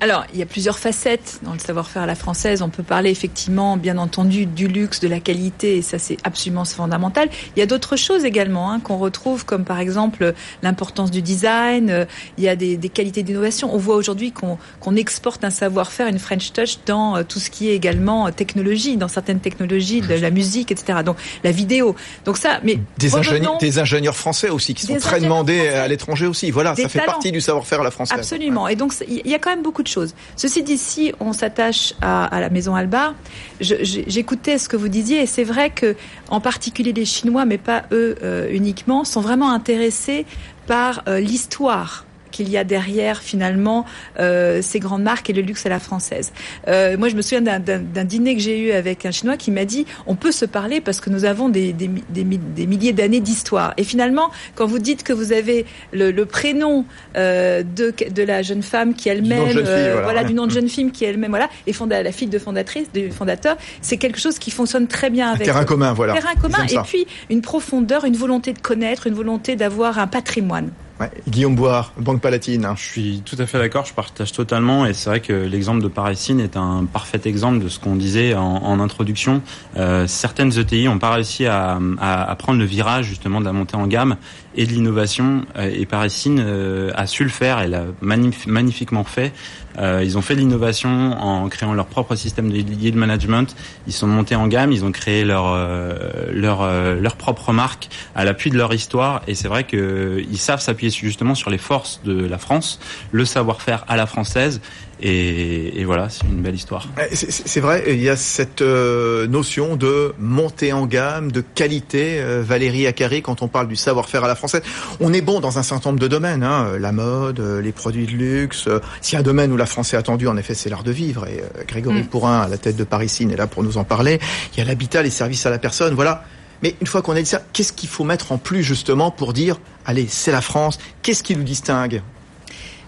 Alors, 0.00 0.24
il 0.32 0.38
y 0.38 0.42
a 0.42 0.46
plusieurs 0.46 0.78
facettes 0.78 1.40
dans 1.42 1.52
le 1.52 1.58
savoir-faire 1.58 2.02
à 2.02 2.06
la 2.06 2.14
française. 2.14 2.62
On 2.62 2.68
peut 2.68 2.84
parler 2.84 3.10
effectivement, 3.10 3.76
bien 3.76 3.98
entendu, 3.98 4.46
du 4.46 4.68
luxe, 4.68 5.00
de 5.00 5.08
la 5.08 5.18
qualité, 5.18 5.78
et 5.78 5.82
ça 5.82 5.98
c'est 5.98 6.16
absolument 6.22 6.64
fondamental. 6.64 7.28
Il 7.56 7.58
y 7.58 7.62
a 7.62 7.66
d'autres 7.66 7.96
choses 7.96 8.24
également 8.24 8.70
hein, 8.70 8.78
qu'on 8.78 8.98
retrouve, 8.98 9.44
comme 9.44 9.64
par 9.64 9.80
exemple 9.80 10.34
l'importance 10.62 11.10
du 11.10 11.20
design. 11.20 11.90
Euh, 11.90 12.04
il 12.36 12.44
y 12.44 12.48
a 12.48 12.54
des, 12.54 12.76
des 12.76 12.88
qualités 12.88 13.24
d'innovation. 13.24 13.74
On 13.74 13.78
voit 13.78 13.96
aujourd'hui 13.96 14.30
qu'on 14.30 14.56
qu 14.80 14.98
exporte 14.98 15.42
un 15.42 15.50
savoir-faire, 15.50 16.06
une 16.06 16.20
French 16.20 16.52
touch 16.52 16.78
dans 16.86 17.16
euh, 17.16 17.22
tout 17.24 17.40
ce 17.40 17.50
qui 17.50 17.68
est 17.68 17.74
également 17.74 18.30
technologie, 18.30 18.96
dans 18.96 19.08
certaines 19.08 19.40
technologies 19.40 20.00
de 20.00 20.14
la 20.14 20.30
musique, 20.30 20.70
etc. 20.70 21.00
Donc 21.04 21.16
la 21.42 21.50
vidéo. 21.50 21.96
Donc 22.24 22.36
ça, 22.36 22.60
mais 22.62 22.78
des, 22.98 23.16
ingénieurs, 23.16 23.58
des 23.58 23.78
ingénieurs 23.80 24.16
français 24.16 24.48
aussi 24.48 24.74
qui 24.74 24.86
sont 24.86 24.96
très 24.96 25.20
demandés 25.20 25.58
français. 25.58 25.74
à 25.74 25.88
l'étranger 25.88 26.26
aussi. 26.26 26.52
Voilà, 26.52 26.74
des 26.74 26.82
ça 26.82 26.88
fait 26.88 27.00
talents. 27.00 27.12
partie 27.12 27.32
du 27.32 27.40
savoir-faire 27.40 27.80
à 27.80 27.84
la 27.84 27.90
française. 27.90 28.18
Absolument. 28.18 28.64
Ouais. 28.64 28.74
Et 28.74 28.76
donc 28.76 28.94
il 29.08 29.28
y 29.28 29.34
a 29.34 29.38
quand 29.40 29.50
même 29.50 29.62
beaucoup 29.62 29.82
de 29.82 29.87
Ceci 30.36 30.62
dit, 30.62 30.78
si 30.78 31.12
on 31.20 31.32
s'attache 31.32 31.94
à, 32.00 32.40
la 32.40 32.50
maison 32.50 32.74
Albar, 32.74 33.14
j'écoutais 33.60 34.58
ce 34.58 34.68
que 34.68 34.76
vous 34.76 34.88
disiez 34.88 35.22
et 35.22 35.26
c'est 35.26 35.44
vrai 35.44 35.70
que, 35.70 35.96
en 36.28 36.40
particulier 36.40 36.92
les 36.92 37.04
Chinois, 37.04 37.44
mais 37.44 37.58
pas 37.58 37.84
eux 37.92 38.16
euh, 38.22 38.48
uniquement, 38.50 39.04
sont 39.04 39.20
vraiment 39.20 39.52
intéressés 39.52 40.26
par 40.66 41.02
euh, 41.08 41.20
l'histoire 41.20 42.04
qu'il 42.30 42.48
y 42.48 42.56
a 42.56 42.64
derrière 42.64 43.22
finalement 43.22 43.84
euh, 44.18 44.60
ces 44.62 44.80
grandes 44.80 45.02
marques 45.02 45.30
et 45.30 45.32
le 45.32 45.42
luxe 45.42 45.66
à 45.66 45.68
la 45.68 45.80
française. 45.80 46.32
Euh, 46.66 46.96
moi, 46.96 47.08
je 47.08 47.16
me 47.16 47.22
souviens 47.22 47.40
d'un 47.40 48.04
dîner 48.04 48.34
que 48.34 48.42
j'ai 48.42 48.58
eu 48.58 48.72
avec 48.72 49.06
un 49.06 49.10
Chinois 49.10 49.36
qui 49.36 49.50
m'a 49.50 49.64
dit 49.64 49.86
on 50.06 50.14
peut 50.14 50.32
se 50.32 50.44
parler 50.44 50.80
parce 50.80 51.00
que 51.00 51.10
nous 51.10 51.24
avons 51.24 51.48
des, 51.48 51.72
des, 51.72 51.88
des, 52.08 52.24
des 52.24 52.66
milliers 52.66 52.92
d'années 52.92 53.20
d'histoire. 53.20 53.74
Et 53.76 53.84
finalement, 53.84 54.30
quand 54.54 54.66
vous 54.66 54.78
dites 54.78 55.02
que 55.02 55.12
vous 55.12 55.32
avez 55.32 55.66
le, 55.92 56.10
le 56.10 56.26
prénom 56.26 56.84
euh, 57.16 57.62
de, 57.62 57.92
de 58.10 58.22
la 58.22 58.42
jeune 58.42 58.62
femme 58.62 58.94
qui 58.94 59.08
elle-même, 59.08 59.50
voilà, 59.52 60.00
voilà, 60.02 60.24
du 60.24 60.34
nom 60.34 60.46
de 60.46 60.52
jeune 60.52 60.68
fille 60.74 60.90
qui 60.90 61.04
elle-même, 61.04 61.30
voilà, 61.30 61.48
et 61.66 61.72
fonda, 61.72 62.02
la 62.02 62.12
fille 62.12 62.28
de 62.28 62.38
fondatrice, 62.38 62.90
du 62.92 63.10
fondateur, 63.10 63.56
c'est 63.80 63.96
quelque 63.96 64.18
chose 64.18 64.38
qui 64.38 64.50
fonctionne 64.50 64.86
très 64.86 65.10
bien 65.10 65.30
avec. 65.30 65.42
Un 65.42 65.52
terrain 65.52 65.64
commun, 65.64 65.92
voilà. 65.92 66.14
Terrain 66.14 66.34
commun, 66.40 66.64
et 66.70 66.78
puis 66.84 67.06
une 67.30 67.42
profondeur, 67.42 68.04
une 68.04 68.16
volonté 68.16 68.52
de 68.52 68.58
connaître, 68.60 69.06
une 69.06 69.14
volonté 69.14 69.56
d'avoir 69.56 69.98
un 69.98 70.06
patrimoine. 70.06 70.70
Ouais. 71.00 71.10
Guillaume 71.28 71.54
Boire, 71.54 71.92
Banque 71.96 72.20
Palatine. 72.20 72.68
Je 72.76 72.82
suis 72.82 73.22
tout 73.24 73.36
à 73.38 73.46
fait 73.46 73.58
d'accord, 73.58 73.84
je 73.84 73.94
partage 73.94 74.32
totalement 74.32 74.84
et 74.84 74.94
c'est 74.94 75.08
vrai 75.08 75.20
que 75.20 75.32
l'exemple 75.32 75.80
de 75.80 75.88
Parisine 75.88 76.40
est 76.40 76.56
un 76.56 76.86
parfait 76.92 77.20
exemple 77.24 77.62
de 77.62 77.68
ce 77.68 77.78
qu'on 77.78 77.94
disait 77.94 78.34
en, 78.34 78.80
introduction. 78.80 79.42
Euh, 79.76 80.06
certaines 80.08 80.58
ETI 80.58 80.86
n'ont 80.86 80.98
pas 80.98 81.12
réussi 81.12 81.46
à, 81.46 81.78
à, 82.00 82.34
prendre 82.36 82.58
le 82.58 82.64
virage 82.64 83.06
justement 83.06 83.40
de 83.40 83.44
la 83.44 83.52
montée 83.52 83.76
en 83.76 83.86
gamme 83.86 84.16
et 84.58 84.66
de 84.66 84.72
l'innovation 84.72 85.46
et 85.56 85.86
Parisine 85.86 86.42
euh, 86.44 86.90
a 86.96 87.06
su 87.06 87.22
le 87.22 87.30
faire, 87.30 87.60
elle 87.60 87.94
magnif 88.00 88.46
magnifiquement 88.48 89.04
fait. 89.04 89.32
Euh, 89.78 90.02
ils 90.02 90.18
ont 90.18 90.22
fait 90.22 90.34
de 90.34 90.40
l'innovation 90.40 91.12
en 91.12 91.48
créant 91.48 91.72
leur 91.72 91.86
propre 91.86 92.16
système 92.16 92.50
de 92.50 92.56
yield 92.56 92.96
management. 92.96 93.54
Ils 93.86 93.92
sont 93.92 94.08
montés 94.08 94.34
en 94.34 94.48
gamme, 94.48 94.72
ils 94.72 94.84
ont 94.84 94.90
créé 94.90 95.24
leur 95.24 95.46
euh, 95.46 95.94
leur 96.32 96.62
euh, 96.62 96.98
leur 96.98 97.16
propre 97.16 97.52
marque 97.52 97.88
à 98.16 98.24
l'appui 98.24 98.50
de 98.50 98.56
leur 98.56 98.74
histoire. 98.74 99.22
Et 99.28 99.34
c'est 99.34 99.48
vrai 99.48 99.64
que 99.64 100.22
ils 100.28 100.38
savent 100.38 100.60
s'appuyer 100.60 100.90
justement 100.90 101.36
sur 101.36 101.50
les 101.50 101.58
forces 101.58 102.00
de 102.04 102.26
la 102.26 102.38
France, 102.38 102.80
le 103.12 103.24
savoir-faire 103.24 103.84
à 103.86 103.96
la 103.96 104.06
française 104.06 104.60
et, 105.00 105.80
et, 105.80 105.84
voilà, 105.84 106.08
c'est 106.08 106.24
une 106.26 106.42
belle 106.42 106.54
histoire. 106.54 106.88
C'est 107.12 107.60
vrai, 107.60 107.84
il 107.88 108.02
y 108.02 108.08
a 108.08 108.16
cette 108.16 108.62
euh, 108.62 109.26
notion 109.28 109.76
de 109.76 110.12
montée 110.18 110.72
en 110.72 110.86
gamme, 110.86 111.30
de 111.30 111.40
qualité. 111.40 112.20
Euh, 112.20 112.42
Valérie 112.44 112.86
Acari, 112.86 113.22
quand 113.22 113.42
on 113.42 113.48
parle 113.48 113.68
du 113.68 113.76
savoir-faire 113.76 114.24
à 114.24 114.28
la 114.28 114.34
française, 114.34 114.62
on 115.00 115.12
est 115.12 115.20
bon 115.20 115.40
dans 115.40 115.58
un 115.58 115.62
certain 115.62 115.90
nombre 115.90 116.00
de 116.00 116.08
domaines, 116.08 116.42
hein, 116.42 116.78
la 116.78 116.92
mode, 116.92 117.40
euh, 117.40 117.62
les 117.62 117.72
produits 117.72 118.06
de 118.06 118.12
luxe. 118.12 118.66
Euh, 118.66 118.80
S'il 119.00 119.14
y 119.14 119.16
a 119.16 119.20
un 119.20 119.22
domaine 119.22 119.52
où 119.52 119.56
la 119.56 119.66
France 119.66 119.94
est 119.94 119.96
attendue, 119.96 120.26
en 120.26 120.36
effet, 120.36 120.54
c'est 120.54 120.68
l'art 120.68 120.84
de 120.84 120.92
vivre. 120.92 121.26
Et 121.26 121.40
euh, 121.40 121.64
Grégory 121.66 122.02
mm. 122.02 122.06
Pourrin, 122.06 122.40
à 122.40 122.48
la 122.48 122.58
tête 122.58 122.76
de 122.76 122.84
Parisine, 122.84 123.30
est 123.30 123.36
là 123.36 123.46
pour 123.46 123.62
nous 123.62 123.78
en 123.78 123.84
parler. 123.84 124.18
Il 124.52 124.58
y 124.58 124.62
a 124.62 124.64
l'habitat, 124.64 125.02
les 125.02 125.10
services 125.10 125.46
à 125.46 125.50
la 125.50 125.58
personne, 125.58 125.94
voilà. 125.94 126.24
Mais 126.62 126.74
une 126.80 126.86
fois 126.88 127.02
qu'on 127.02 127.12
a 127.12 127.20
dit 127.20 127.26
ça, 127.26 127.42
qu'est-ce 127.52 127.72
qu'il 127.72 127.88
faut 127.88 128.04
mettre 128.04 128.32
en 128.32 128.38
plus 128.38 128.64
justement 128.64 129.12
pour 129.12 129.32
dire, 129.32 129.60
allez, 129.86 130.06
c'est 130.08 130.32
la 130.32 130.40
France 130.40 130.78
Qu'est-ce 131.02 131.22
qui 131.22 131.36
nous 131.36 131.44
distingue? 131.44 132.02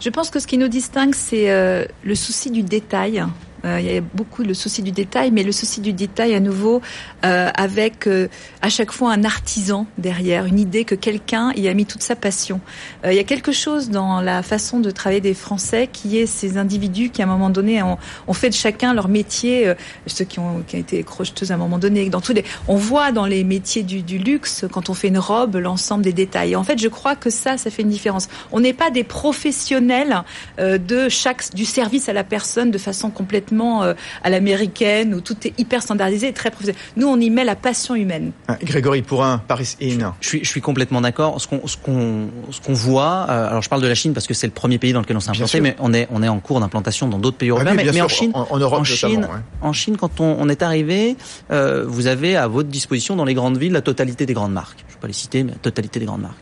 Je 0.00 0.08
pense 0.08 0.30
que 0.30 0.40
ce 0.40 0.46
qui 0.46 0.58
nous 0.58 0.68
distingue, 0.68 1.14
c'est 1.14 1.50
euh, 1.50 1.84
le 2.02 2.14
souci 2.14 2.50
du 2.50 2.62
détail. 2.62 3.22
Euh, 3.64 3.80
il 3.80 3.92
y 3.92 3.96
a 3.96 4.00
beaucoup 4.00 4.42
le 4.42 4.54
souci 4.54 4.82
du 4.82 4.92
détail, 4.92 5.30
mais 5.30 5.42
le 5.42 5.52
souci 5.52 5.80
du 5.80 5.92
détail 5.92 6.34
à 6.34 6.40
nouveau 6.40 6.80
euh, 7.24 7.50
avec 7.54 8.06
euh, 8.06 8.28
à 8.62 8.68
chaque 8.68 8.92
fois 8.92 9.12
un 9.12 9.24
artisan 9.24 9.86
derrière, 9.98 10.46
une 10.46 10.58
idée 10.58 10.84
que 10.84 10.94
quelqu'un 10.94 11.52
y 11.56 11.68
a 11.68 11.74
mis 11.74 11.86
toute 11.86 12.02
sa 12.02 12.16
passion. 12.16 12.60
Il 13.04 13.12
y 13.12 13.18
a 13.18 13.24
quelque 13.24 13.52
chose 13.52 13.90
dans 13.90 14.20
la 14.20 14.42
façon 14.42 14.80
de 14.80 14.90
travailler 14.90 15.20
des 15.20 15.34
Français 15.34 15.88
qui 15.92 16.18
est 16.18 16.26
ces 16.26 16.58
individus 16.58 17.10
qui 17.10 17.22
à 17.22 17.24
un 17.24 17.28
moment 17.28 17.50
donné 17.50 17.82
ont, 17.82 17.98
fait 18.32 18.50
de 18.50 18.54
chacun 18.54 18.94
leur 18.94 19.08
métier, 19.08 19.72
ceux 20.06 20.24
qui 20.24 20.38
ont, 20.38 20.62
qui 20.66 20.76
ont 20.76 20.78
été 20.78 21.02
crocheteuses 21.02 21.50
à 21.50 21.54
un 21.54 21.58
moment 21.58 21.78
donné. 21.78 22.08
Dans 22.08 22.20
tous 22.20 22.32
les, 22.32 22.44
on 22.68 22.76
voit 22.76 23.12
dans 23.12 23.26
les 23.26 23.44
métiers 23.44 23.82
du, 23.82 24.02
du 24.02 24.18
luxe 24.18 24.64
quand 24.70 24.88
on 24.88 24.94
fait 24.94 25.08
une 25.08 25.18
robe 25.18 25.56
l'ensemble 25.56 26.04
des 26.04 26.12
détails. 26.12 26.56
En 26.56 26.64
fait, 26.64 26.78
je 26.78 26.88
crois 26.88 27.16
que 27.16 27.30
ça, 27.30 27.56
ça 27.56 27.70
fait 27.70 27.82
une 27.82 27.88
différence. 27.88 28.28
On 28.52 28.60
n'est 28.60 28.72
pas 28.72 28.90
des 28.90 29.04
professionnels 29.04 30.22
de 30.58 31.08
chaque 31.08 31.54
du 31.54 31.64
service 31.64 32.08
à 32.08 32.12
la 32.12 32.24
personne 32.24 32.70
de 32.70 32.78
façon 32.78 33.10
complètement 33.10 33.49
euh, 33.52 33.94
à 34.22 34.30
l'américaine 34.30 35.14
où 35.14 35.20
tout 35.20 35.36
est 35.46 35.58
hyper 35.58 35.82
standardisé 35.82 36.28
et 36.28 36.32
très 36.32 36.50
professionnel. 36.50 36.80
Nous, 36.96 37.06
on 37.06 37.18
y 37.18 37.30
met 37.30 37.44
la 37.44 37.56
passion 37.56 37.94
humaine. 37.94 38.32
Ah, 38.48 38.56
Grégory 38.62 39.02
Pourrin, 39.02 39.42
Paris 39.46 39.76
In. 39.82 40.14
Je 40.20 40.28
suis, 40.28 40.44
je 40.44 40.48
suis 40.48 40.60
complètement 40.60 41.00
d'accord. 41.00 41.40
Ce 41.40 41.46
qu'on 41.46 41.66
ce 41.66 41.76
qu'on 41.76 42.28
ce 42.50 42.60
qu'on 42.60 42.72
voit, 42.74 43.26
euh, 43.28 43.48
alors 43.48 43.62
je 43.62 43.68
parle 43.68 43.82
de 43.82 43.88
la 43.88 43.94
Chine 43.94 44.12
parce 44.12 44.26
que 44.26 44.34
c'est 44.34 44.46
le 44.46 44.52
premier 44.52 44.78
pays 44.78 44.92
dans 44.92 45.00
lequel 45.00 45.16
on 45.16 45.20
s'est 45.20 45.30
implanté, 45.30 45.60
mais 45.60 45.76
on 45.78 45.92
est 45.92 46.08
on 46.10 46.22
est 46.22 46.28
en 46.28 46.40
cours 46.40 46.60
d'implantation 46.60 47.08
dans 47.08 47.18
d'autres 47.18 47.36
pays 47.36 47.50
européens. 47.50 47.72
Ah 47.72 47.76
oui, 47.76 47.84
mais, 47.84 47.92
mais 47.92 47.96
sûr, 47.96 48.04
en 48.04 48.08
Chine, 48.08 48.30
en, 48.34 48.46
en, 48.50 48.58
Europe 48.58 48.80
en 48.80 48.84
Chine, 48.84 49.20
ouais. 49.20 49.40
en 49.62 49.72
Chine, 49.72 49.96
quand 49.96 50.20
on, 50.20 50.36
on 50.38 50.48
est 50.48 50.62
arrivé, 50.62 51.16
euh, 51.50 51.84
vous 51.86 52.06
avez 52.06 52.36
à 52.36 52.46
votre 52.46 52.68
disposition 52.68 53.16
dans 53.16 53.24
les 53.24 53.34
grandes 53.34 53.58
villes 53.58 53.72
la 53.72 53.82
totalité 53.82 54.26
des 54.26 54.34
grandes 54.34 54.52
marques. 54.52 54.78
Je 54.86 54.92
ne 54.92 54.96
vais 54.96 55.00
pas 55.00 55.06
les 55.06 55.12
citer, 55.12 55.42
mais 55.44 55.52
la 55.52 55.58
totalité 55.58 56.00
des 56.00 56.06
grandes 56.06 56.22
marques. 56.22 56.38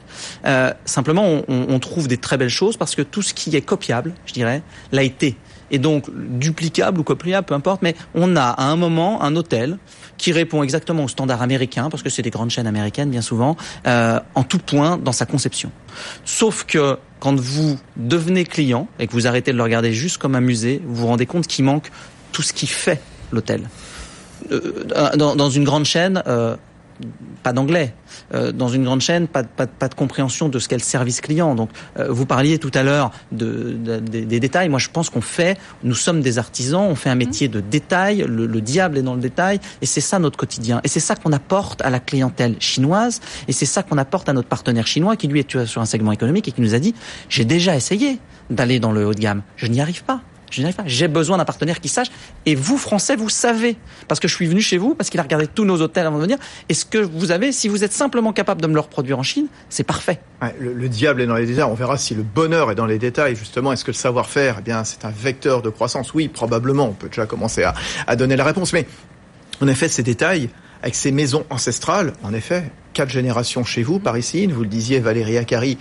Euh, 0.47 0.73
simplement, 0.85 1.25
on, 1.25 1.67
on 1.69 1.79
trouve 1.79 2.09
des 2.09 2.17
très 2.17 2.37
belles 2.37 2.49
choses 2.49 2.77
parce 2.77 2.95
que 2.95 3.03
tout 3.03 3.23
ce 3.23 3.35
qui 3.35 3.55
est 3.55 3.61
copiable, 3.61 4.15
je 4.27 4.33
dirais, 4.33 4.62
l'a 4.93 5.03
été 5.03 5.37
et 5.71 5.79
donc 5.79 6.07
duplicable 6.15 7.01
ou 7.01 7.03
copiable, 7.03 7.47
peu 7.47 7.55
importe, 7.55 7.83
mais 7.83 7.95
on 8.15 8.37
a 8.37 8.43
à 8.43 8.65
un 8.65 8.77
moment 8.77 9.23
un 9.23 9.37
hôtel 9.37 9.79
qui 10.17 10.33
répond 10.33 10.63
exactement 10.63 11.05
aux 11.05 11.09
standards 11.09 11.43
américains, 11.43 11.91
parce 11.91 12.03
que 12.03 12.11
c'est 12.11 12.23
des 12.23 12.31
grandes 12.31 12.51
chaînes 12.51 12.67
américaines 12.67 13.11
bien 13.11 13.23
souvent, 13.23 13.57
euh, 13.87 14.21
en 14.35 14.43
tout 14.43 14.59
point 14.59 14.97
dans 14.97 15.13
sa 15.13 15.27
conception. 15.27 15.71
Sauf 16.25 16.65
que 16.65 16.99
quand 17.21 17.39
vous 17.39 17.79
devenez 17.97 18.45
client 18.45 18.89
et 18.99 19.07
que 19.07 19.13
vous 19.13 19.27
arrêtez 19.27 19.53
de 19.53 19.57
le 19.57 19.63
regarder 19.63 19.93
juste 19.93 20.19
comme 20.19 20.35
un 20.35 20.41
musée, 20.41 20.83
vous 20.87 20.95
vous 21.03 21.07
rendez 21.07 21.27
compte 21.27 21.47
qu'il 21.47 21.65
manque 21.65 21.91
tout 22.33 22.43
ce 22.43 22.53
qui 22.53 22.67
fait 22.67 23.01
l'hôtel. 23.33 23.69
Euh, 24.53 24.85
dans, 25.17 25.35
dans, 25.37 25.51
une 25.51 25.65
grande 25.65 25.85
chaîne, 25.85 26.23
euh, 26.27 26.57
pas 27.43 27.52
d'anglais. 27.52 27.95
Euh, 28.35 28.52
dans 28.52 28.69
une 28.69 28.85
grande 28.85 29.00
chaîne, 29.00 29.28
pas, 29.28 29.43
pas, 29.43 29.67
pas 29.67 29.88
de 29.88 29.95
compréhension 29.95 30.49
de 30.49 30.59
ce 30.59 30.69
qu'est 30.69 30.76
le 30.76 30.83
service 30.83 31.21
client. 31.21 31.55
Donc, 31.55 31.71
euh, 31.99 32.09
vous 32.11 32.26
parliez 32.26 32.59
tout 32.59 32.71
à 32.75 32.83
l'heure 32.83 33.11
de, 33.33 33.76
de, 33.85 34.00
de, 34.00 34.21
des 34.25 34.40
détails. 34.40 34.69
Moi, 34.69 34.78
je 34.78 34.88
pense 34.88 35.11
qu'on 35.11 35.21
fait, 35.21 35.59
nous 35.83 35.95
sommes 35.95 36.21
des 36.21 36.38
artisans, 36.38 36.83
on 36.83 36.95
fait 36.95 37.11
un 37.11 37.14
métier 37.14 37.49
de 37.49 37.61
détail. 37.61 38.25
Le, 38.28 38.47
le 38.47 38.61
diable 38.61 38.99
est 38.99 39.02
dans 39.02 39.14
le 39.14 39.21
détail, 39.21 39.61
et 39.83 39.87
c'est 39.87 40.00
ça 40.00 40.19
notre 40.19 40.37
quotidien. 40.37 40.81
Et 40.85 40.88
c'est 40.88 41.00
ça 41.00 41.14
qu'on 41.14 41.33
apporte 41.33 41.83
à 41.83 41.90
la 41.90 42.00
clientèle 42.00 42.57
chinoise, 42.61 43.21
et 43.47 43.52
c'est 43.52 43.67
ça 43.67 43.83
qu'on 43.83 43.99
apporte 43.99 44.28
à 44.28 44.33
notre 44.33 44.49
partenaire 44.49 44.87
chinois 44.87 45.17
qui 45.17 45.28
lui 45.28 45.40
est 45.40 45.64
sur 45.64 45.81
un 45.81 45.87
segment 45.87 46.12
économique 46.12 46.49
et 46.49 46.52
qui 46.52 46.61
nous 46.61 46.75
a 46.75 46.78
dit 46.78 46.95
j'ai 47.28 47.45
déjà 47.45 47.76
essayé 47.76 48.19
d'aller 48.50 48.81
dans 48.81 48.93
le 48.93 49.07
haut 49.07 49.14
de 49.14 49.21
gamme, 49.21 49.43
je 49.57 49.67
n'y 49.67 49.81
arrive 49.81 50.05
pas. 50.05 50.21
Je 50.50 50.61
n'y 50.61 50.64
arrive 50.64 50.76
pas. 50.76 50.85
J'ai 50.87 51.09
besoin 51.09 51.38
d'un 51.38 51.45
partenaire 51.45 51.81
qui 51.81 51.88
sache. 51.88 52.09
Et 52.47 52.55
vous, 52.55 52.78
Français, 52.78 53.17
vous 53.17 53.28
savez. 53.28 53.76
Parce 54.07 54.21
que 54.21 54.28
je 54.28 54.35
suis 54.35 54.47
venu 54.47 54.61
chez 54.61 54.78
vous, 54.78 54.95
parce 54.95 55.11
qu'il 55.11 55.21
a 55.21 55.23
regardé 55.23 55.47
tous 55.47 55.64
nos 55.64 55.81
hôtels 55.81 56.07
avant 56.07 56.17
de 56.17 56.23
venir. 56.23 56.38
Et 56.69 56.75
ce 56.75 56.85
que 56.85 56.99
vous 56.99 57.31
avez, 57.31 57.52
si 57.52 57.69
vous 57.69 57.85
êtes 57.85 57.93
simplement 57.93 58.33
capable 58.33 58.62
de 58.62 58.67
me 58.67 58.75
le 58.75 58.81
reproduire 58.81 59.19
en 59.19 59.23
Chine, 59.23 59.47
c'est 59.69 59.85
parfait. 59.85 60.21
Le, 60.59 60.73
le, 60.73 60.88
diable 60.88 61.23
est 61.23 61.26
dans 61.26 61.37
les 61.37 61.47
détails. 61.47 61.64
On 61.64 61.75
verra 61.75 61.99
si 61.99 62.14
le 62.14 62.23
bonheur 62.23 62.71
est 62.71 62.75
dans 62.75 62.87
les 62.87 62.99
détails. 62.99 63.37
Justement, 63.37 63.73
est-ce 63.73 63.85
que 63.85 63.90
le 63.90 63.97
savoir-faire, 63.97 64.57
eh 64.61 64.62
bien, 64.62 64.85
c'est 64.85 65.05
un 65.05 65.11
vecteur 65.11 65.62
de 65.62 65.71
croissance? 65.71 66.14
Oui, 66.14 66.28
probablement. 66.28 66.87
On 66.88 66.93
peut 66.93 67.09
déjà 67.09 67.26
commencer 67.26 67.62
à, 67.64 67.75
à 68.07 68.17
donner 68.17 68.37
la 68.37 68.45
réponse. 68.45 68.73
Mais, 68.73 68.87
en 69.61 69.69
effet, 69.69 69.88
ces 69.88 70.02
détails, 70.02 70.49
avec 70.83 70.95
ces 70.95 71.11
maisons 71.12 71.45
ancestrales, 71.50 72.12
en 72.23 72.33
effet, 72.33 72.71
quatre 72.93 73.11
générations 73.11 73.64
chez 73.64 73.83
vous, 73.83 73.99
par 73.99 74.17
ici, 74.17 74.47
vous 74.47 74.62
le 74.62 74.69
disiez, 74.69 75.00
Valérie 75.00 75.38
Acari, 75.38 75.78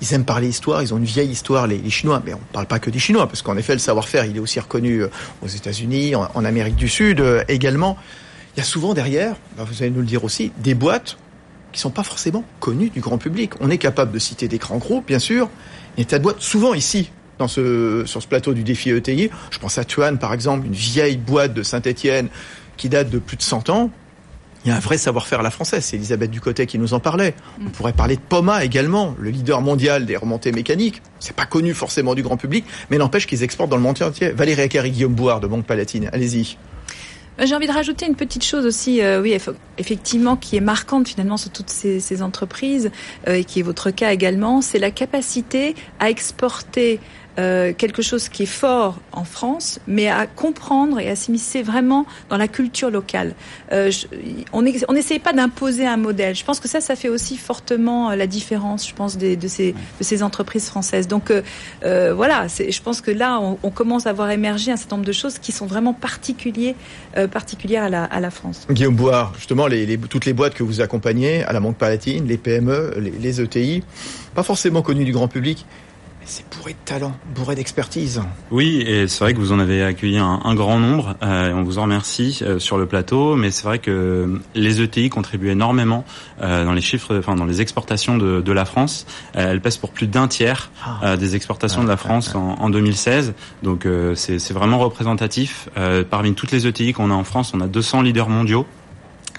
ils 0.00 0.14
aiment 0.14 0.24
parler 0.24 0.48
histoire, 0.48 0.82
ils 0.82 0.94
ont 0.94 0.98
une 0.98 1.04
vieille 1.04 1.30
histoire, 1.30 1.66
les, 1.66 1.90
Chinois. 1.90 2.22
Mais 2.24 2.34
on 2.34 2.38
ne 2.38 2.52
parle 2.52 2.66
pas 2.66 2.78
que 2.78 2.90
des 2.90 2.98
Chinois, 2.98 3.26
parce 3.26 3.42
qu'en 3.42 3.56
effet, 3.56 3.72
le 3.72 3.78
savoir-faire, 3.78 4.24
il 4.24 4.36
est 4.36 4.40
aussi 4.40 4.60
reconnu 4.60 5.02
aux 5.42 5.48
États-Unis, 5.48 6.14
en, 6.14 6.44
Amérique 6.44 6.76
du 6.76 6.88
Sud 6.88 7.20
euh, 7.20 7.44
également. 7.48 7.96
Il 8.56 8.58
y 8.58 8.62
a 8.62 8.64
souvent 8.64 8.94
derrière, 8.94 9.36
ben 9.56 9.64
vous 9.64 9.82
allez 9.82 9.90
nous 9.90 10.00
le 10.00 10.06
dire 10.06 10.24
aussi, 10.24 10.52
des 10.58 10.74
boîtes 10.74 11.16
qui 11.72 11.80
sont 11.80 11.90
pas 11.90 12.02
forcément 12.02 12.44
connues 12.58 12.90
du 12.90 13.00
grand 13.00 13.18
public. 13.18 13.52
On 13.60 13.70
est 13.70 13.78
capable 13.78 14.10
de 14.12 14.18
citer 14.18 14.48
des 14.48 14.58
grands 14.58 14.78
groupes, 14.78 15.06
bien 15.06 15.18
sûr, 15.18 15.48
mais 15.96 16.04
tas 16.04 16.18
de 16.18 16.24
boîtes, 16.24 16.40
souvent 16.40 16.74
ici, 16.74 17.10
dans 17.38 17.48
ce, 17.48 18.04
sur 18.06 18.22
ce 18.22 18.26
plateau 18.26 18.54
du 18.54 18.64
défi 18.64 18.90
ETI. 18.90 19.30
Je 19.50 19.58
pense 19.58 19.78
à 19.78 19.84
Tuan, 19.84 20.18
par 20.18 20.32
exemple, 20.34 20.66
une 20.66 20.72
vieille 20.72 21.16
boîte 21.16 21.54
de 21.54 21.62
Saint-Etienne 21.62 22.28
qui 22.76 22.88
date 22.88 23.10
de 23.10 23.18
plus 23.18 23.36
de 23.36 23.42
100 23.42 23.70
ans, 23.70 23.90
il 24.64 24.68
y 24.68 24.72
a 24.72 24.76
un 24.76 24.80
vrai 24.80 24.98
savoir-faire 24.98 25.40
à 25.40 25.42
la 25.42 25.50
française. 25.50 25.84
C'est 25.84 25.96
Elisabeth 25.96 26.30
Ducotet 26.30 26.66
qui 26.66 26.78
nous 26.78 26.94
en 26.94 27.00
parlait. 27.00 27.34
Mm. 27.58 27.66
On 27.66 27.70
pourrait 27.70 27.92
parler 27.92 28.16
de 28.16 28.20
Poma 28.20 28.64
également, 28.64 29.14
le 29.18 29.30
leader 29.30 29.60
mondial 29.60 30.06
des 30.06 30.16
remontées 30.16 30.52
mécaniques. 30.52 31.02
C'est 31.18 31.36
pas 31.36 31.46
connu 31.46 31.74
forcément 31.74 32.14
du 32.14 32.22
grand 32.22 32.36
public, 32.36 32.64
mais 32.90 32.98
n'empêche 32.98 33.26
qu'ils 33.26 33.42
exportent 33.42 33.70
dans 33.70 33.76
le 33.76 33.82
monde 33.82 34.00
entier. 34.02 34.30
Valérie 34.30 34.62
Acari, 34.62 34.90
Guillaume 34.90 35.14
Boire 35.14 35.40
de 35.40 35.46
Banque 35.46 35.66
Palatine. 35.66 36.10
Allez-y. 36.12 36.56
J'ai 37.42 37.54
envie 37.54 37.66
de 37.66 37.72
rajouter 37.72 38.06
une 38.06 38.16
petite 38.16 38.44
chose 38.44 38.66
aussi, 38.66 39.00
euh, 39.00 39.22
oui, 39.22 39.34
effectivement, 39.78 40.36
qui 40.36 40.56
est 40.56 40.60
marquante 40.60 41.08
finalement 41.08 41.38
sur 41.38 41.50
toutes 41.50 41.70
ces, 41.70 41.98
ces 41.98 42.20
entreprises, 42.20 42.90
euh, 43.28 43.34
et 43.34 43.44
qui 43.44 43.60
est 43.60 43.62
votre 43.62 43.90
cas 43.90 44.12
également, 44.12 44.60
c'est 44.60 44.78
la 44.78 44.90
capacité 44.90 45.74
à 46.00 46.10
exporter 46.10 47.00
euh, 47.38 47.72
quelque 47.76 48.02
chose 48.02 48.28
qui 48.28 48.44
est 48.44 48.46
fort 48.46 48.98
en 49.12 49.24
France, 49.24 49.80
mais 49.86 50.08
à 50.08 50.26
comprendre 50.26 50.98
et 51.00 51.08
à 51.08 51.16
s'immiscer 51.16 51.62
vraiment 51.62 52.06
dans 52.28 52.36
la 52.36 52.48
culture 52.48 52.90
locale. 52.90 53.34
Euh, 53.72 53.90
je, 53.90 54.06
on 54.52 54.62
n'essaye 54.62 55.18
pas 55.18 55.32
d'imposer 55.32 55.86
un 55.86 55.96
modèle. 55.96 56.34
Je 56.34 56.44
pense 56.44 56.60
que 56.60 56.68
ça, 56.68 56.80
ça 56.80 56.96
fait 56.96 57.08
aussi 57.08 57.36
fortement 57.36 58.14
la 58.14 58.26
différence, 58.26 58.88
je 58.88 58.94
pense, 58.94 59.16
des, 59.16 59.36
de, 59.36 59.48
ces, 59.48 59.72
de 59.72 60.04
ces 60.04 60.22
entreprises 60.22 60.66
françaises. 60.66 61.08
Donc 61.08 61.30
euh, 61.84 62.12
voilà, 62.14 62.46
je 62.48 62.80
pense 62.80 63.00
que 63.00 63.10
là, 63.10 63.38
on, 63.40 63.58
on, 63.62 63.70
commence 63.70 64.06
à 64.06 64.12
voir 64.12 64.30
émerger 64.30 64.72
un 64.72 64.76
certain 64.76 64.96
nombre 64.96 65.06
de 65.06 65.12
choses 65.12 65.38
qui 65.38 65.52
sont 65.52 65.66
vraiment 65.66 65.94
particuliers, 65.94 66.74
euh, 67.16 67.26
particulières 67.26 67.84
à 67.84 67.88
la, 67.88 68.04
à 68.04 68.20
la 68.20 68.30
France. 68.30 68.66
Guillaume 68.70 68.96
Boire, 68.96 69.32
justement, 69.36 69.66
les, 69.66 69.86
les, 69.86 69.98
toutes 69.98 70.26
les 70.26 70.32
boîtes 70.32 70.54
que 70.54 70.62
vous 70.62 70.80
accompagnez, 70.80 71.44
à 71.44 71.52
la 71.52 71.60
Banque 71.60 71.76
Palatine, 71.76 72.26
les 72.26 72.36
PME, 72.36 72.94
les, 72.98 73.10
les 73.10 73.40
ETI, 73.40 73.82
pas 74.34 74.42
forcément 74.42 74.82
connues 74.82 75.04
du 75.04 75.12
grand 75.12 75.28
public, 75.28 75.66
c'est 76.30 76.44
bourré 76.56 76.74
de 76.74 76.78
talent, 76.84 77.12
bourré 77.34 77.56
d'expertise. 77.56 78.22
Oui, 78.52 78.84
et 78.86 79.08
c'est 79.08 79.24
vrai 79.24 79.34
que 79.34 79.40
vous 79.40 79.50
en 79.50 79.58
avez 79.58 79.82
accueilli 79.82 80.16
un, 80.16 80.40
un 80.44 80.54
grand 80.54 80.78
nombre. 80.78 81.16
Euh, 81.24 81.52
on 81.52 81.64
vous 81.64 81.78
en 81.78 81.82
remercie 81.82 82.38
euh, 82.42 82.60
sur 82.60 82.78
le 82.78 82.86
plateau, 82.86 83.34
mais 83.34 83.50
c'est 83.50 83.64
vrai 83.64 83.80
que 83.80 84.40
les 84.54 84.80
ETI 84.80 85.10
contribuent 85.10 85.50
énormément 85.50 86.04
euh, 86.40 86.64
dans 86.64 86.72
les 86.72 86.80
chiffres, 86.82 87.18
enfin 87.18 87.34
dans 87.34 87.46
les 87.46 87.60
exportations 87.60 88.16
de, 88.16 88.40
de 88.40 88.52
la 88.52 88.64
France. 88.64 89.06
Elles 89.34 89.60
pèsent 89.60 89.76
pour 89.78 89.90
plus 89.90 90.06
d'un 90.06 90.28
tiers 90.28 90.70
Ah. 90.84 91.16
des 91.16 91.34
exportations 91.34 91.82
de 91.82 91.88
la 91.88 91.96
France 91.96 92.32
en, 92.36 92.54
en 92.60 92.70
2016. 92.70 93.34
Donc 93.64 93.86
c'est 94.14 94.52
vraiment 94.52 94.78
représentatif. 94.78 95.68
Parmi 96.10 96.34
toutes 96.34 96.52
les 96.52 96.66
ETI 96.66 96.92
qu'on 96.92 97.10
a 97.10 97.14
en 97.14 97.24
France, 97.24 97.52
on 97.54 97.60
a 97.60 97.66
200 97.66 98.02
leaders 98.02 98.28
mondiaux 98.28 98.66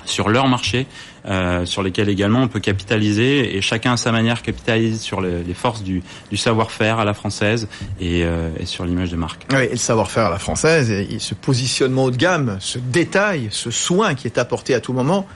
sur 0.05 0.29
leur 0.29 0.47
marché, 0.47 0.87
euh, 1.25 1.65
sur 1.65 1.83
lesquels 1.83 2.09
également 2.09 2.41
on 2.41 2.47
peut 2.47 2.59
capitaliser 2.59 3.55
et 3.55 3.61
chacun 3.61 3.93
à 3.93 3.97
sa 3.97 4.11
manière 4.11 4.41
capitalise 4.41 5.01
sur 5.01 5.21
les, 5.21 5.43
les 5.43 5.53
forces 5.53 5.83
du, 5.83 6.01
du 6.29 6.37
savoir-faire 6.37 6.99
à 6.99 7.05
la 7.05 7.13
française 7.13 7.67
et, 7.99 8.23
euh, 8.23 8.49
et 8.59 8.65
sur 8.65 8.85
l'image 8.85 9.11
de 9.11 9.15
marque. 9.15 9.45
Oui, 9.51 9.65
et 9.65 9.71
le 9.71 9.77
savoir-faire 9.77 10.25
à 10.25 10.29
la 10.29 10.39
française, 10.39 10.89
et, 10.89 11.15
et 11.15 11.19
ce 11.19 11.33
positionnement 11.35 12.05
haut 12.05 12.11
de 12.11 12.17
gamme, 12.17 12.57
ce 12.59 12.79
détail, 12.79 13.49
ce 13.51 13.71
soin 13.71 14.15
qui 14.15 14.27
est 14.27 14.37
apporté 14.37 14.73
à 14.73 14.79
tout 14.79 14.93
moment, 14.93 15.27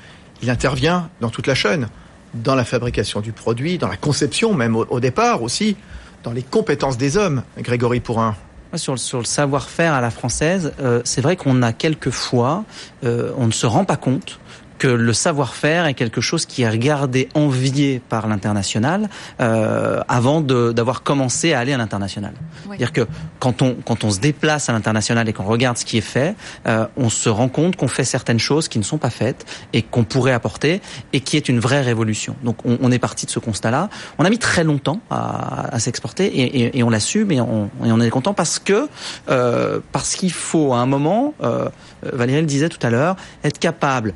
il 0.41 0.49
intervient 0.49 1.09
dans 1.21 1.29
toute 1.29 1.47
la 1.47 1.55
chaîne, 1.55 1.87
dans 2.33 2.55
la 2.55 2.65
fabrication 2.65 3.21
du 3.21 3.31
produit, 3.31 3.77
dans 3.77 3.87
la 3.87 3.97
conception 3.97 4.53
même 4.53 4.75
au, 4.75 4.85
au 4.89 4.99
départ 4.99 5.41
aussi, 5.41 5.77
dans 6.23 6.31
les 6.31 6.43
compétences 6.43 6.97
des 6.97 7.17
hommes. 7.17 7.43
Grégory 7.59 7.99
Pourrin. 7.99 8.35
Sur 8.73 8.93
le, 8.93 8.97
sur 8.97 9.19
le 9.19 9.25
savoir-faire 9.25 9.93
à 9.93 10.01
la 10.01 10.09
française, 10.09 10.73
euh, 10.81 10.99
c'est 11.05 11.21
vrai 11.21 11.37
qu'on 11.37 11.61
a 11.61 11.71
quelquefois, 11.71 12.65
euh, 13.05 13.31
on 13.37 13.45
ne 13.47 13.53
se 13.53 13.65
rend 13.65 13.85
pas 13.85 13.95
compte 13.95 14.39
que 14.77 14.87
le 14.87 15.13
savoir-faire 15.13 15.85
est 15.85 15.93
quelque 15.93 16.21
chose 16.21 16.45
qui 16.45 16.63
est 16.63 16.69
regardé, 16.69 17.29
envié 17.33 18.01
par 18.09 18.27
l'international 18.27 19.09
euh, 19.39 20.01
avant 20.07 20.41
d'avoir 20.41 21.03
commencé 21.03 21.53
à 21.53 21.59
aller 21.59 21.73
à 21.73 21.77
l'international. 21.77 22.33
Oui. 22.67 22.77
C'est-à-dire 22.77 22.93
que 22.93 23.07
quand 23.39 23.61
on 23.61 23.75
quand 23.85 24.03
on 24.03 24.11
se 24.11 24.19
déplace 24.19 24.69
à 24.69 24.73
l'international 24.73 25.27
et 25.29 25.33
qu'on 25.33 25.43
regarde 25.43 25.77
ce 25.77 25.85
qui 25.85 25.97
est 25.97 26.01
fait, 26.01 26.35
euh, 26.67 26.87
on 26.97 27.09
se 27.09 27.29
rend 27.29 27.47
compte 27.49 27.75
qu'on 27.75 27.87
fait 27.87 28.03
certaines 28.03 28.39
choses 28.39 28.67
qui 28.67 28.79
ne 28.79 28.83
sont 28.83 28.97
pas 28.97 29.09
faites 29.09 29.45
et 29.73 29.81
qu'on 29.81 30.03
pourrait 30.03 30.33
apporter 30.33 30.81
et 31.13 31.19
qui 31.19 31.37
est 31.37 31.49
une 31.49 31.59
vraie 31.59 31.81
révolution. 31.81 32.35
Donc 32.43 32.57
on, 32.65 32.77
on 32.81 32.91
est 32.91 32.99
parti 32.99 33.25
de 33.25 33.31
ce 33.31 33.39
constat-là. 33.39 33.89
On 34.17 34.25
a 34.25 34.29
mis 34.29 34.39
très 34.39 34.63
longtemps 34.63 34.99
à, 35.09 35.73
à 35.75 35.79
s'exporter 35.79 36.25
et, 36.25 36.61
et, 36.61 36.79
et 36.79 36.83
on 36.83 36.89
l'assume 36.89 37.31
et 37.31 37.41
on, 37.41 37.69
et 37.83 37.91
on 37.91 38.01
est 38.01 38.09
content 38.09 38.33
parce 38.33 38.59
que 38.59 38.87
euh, 39.29 39.79
parce 39.91 40.15
qu'il 40.15 40.31
faut 40.31 40.73
à 40.73 40.77
un 40.77 40.85
moment, 40.85 41.33
euh, 41.41 41.69
Valérie 42.03 42.41
le 42.41 42.47
disait 42.47 42.69
tout 42.69 42.85
à 42.85 42.89
l'heure, 42.89 43.15
être 43.43 43.59
capable 43.59 44.13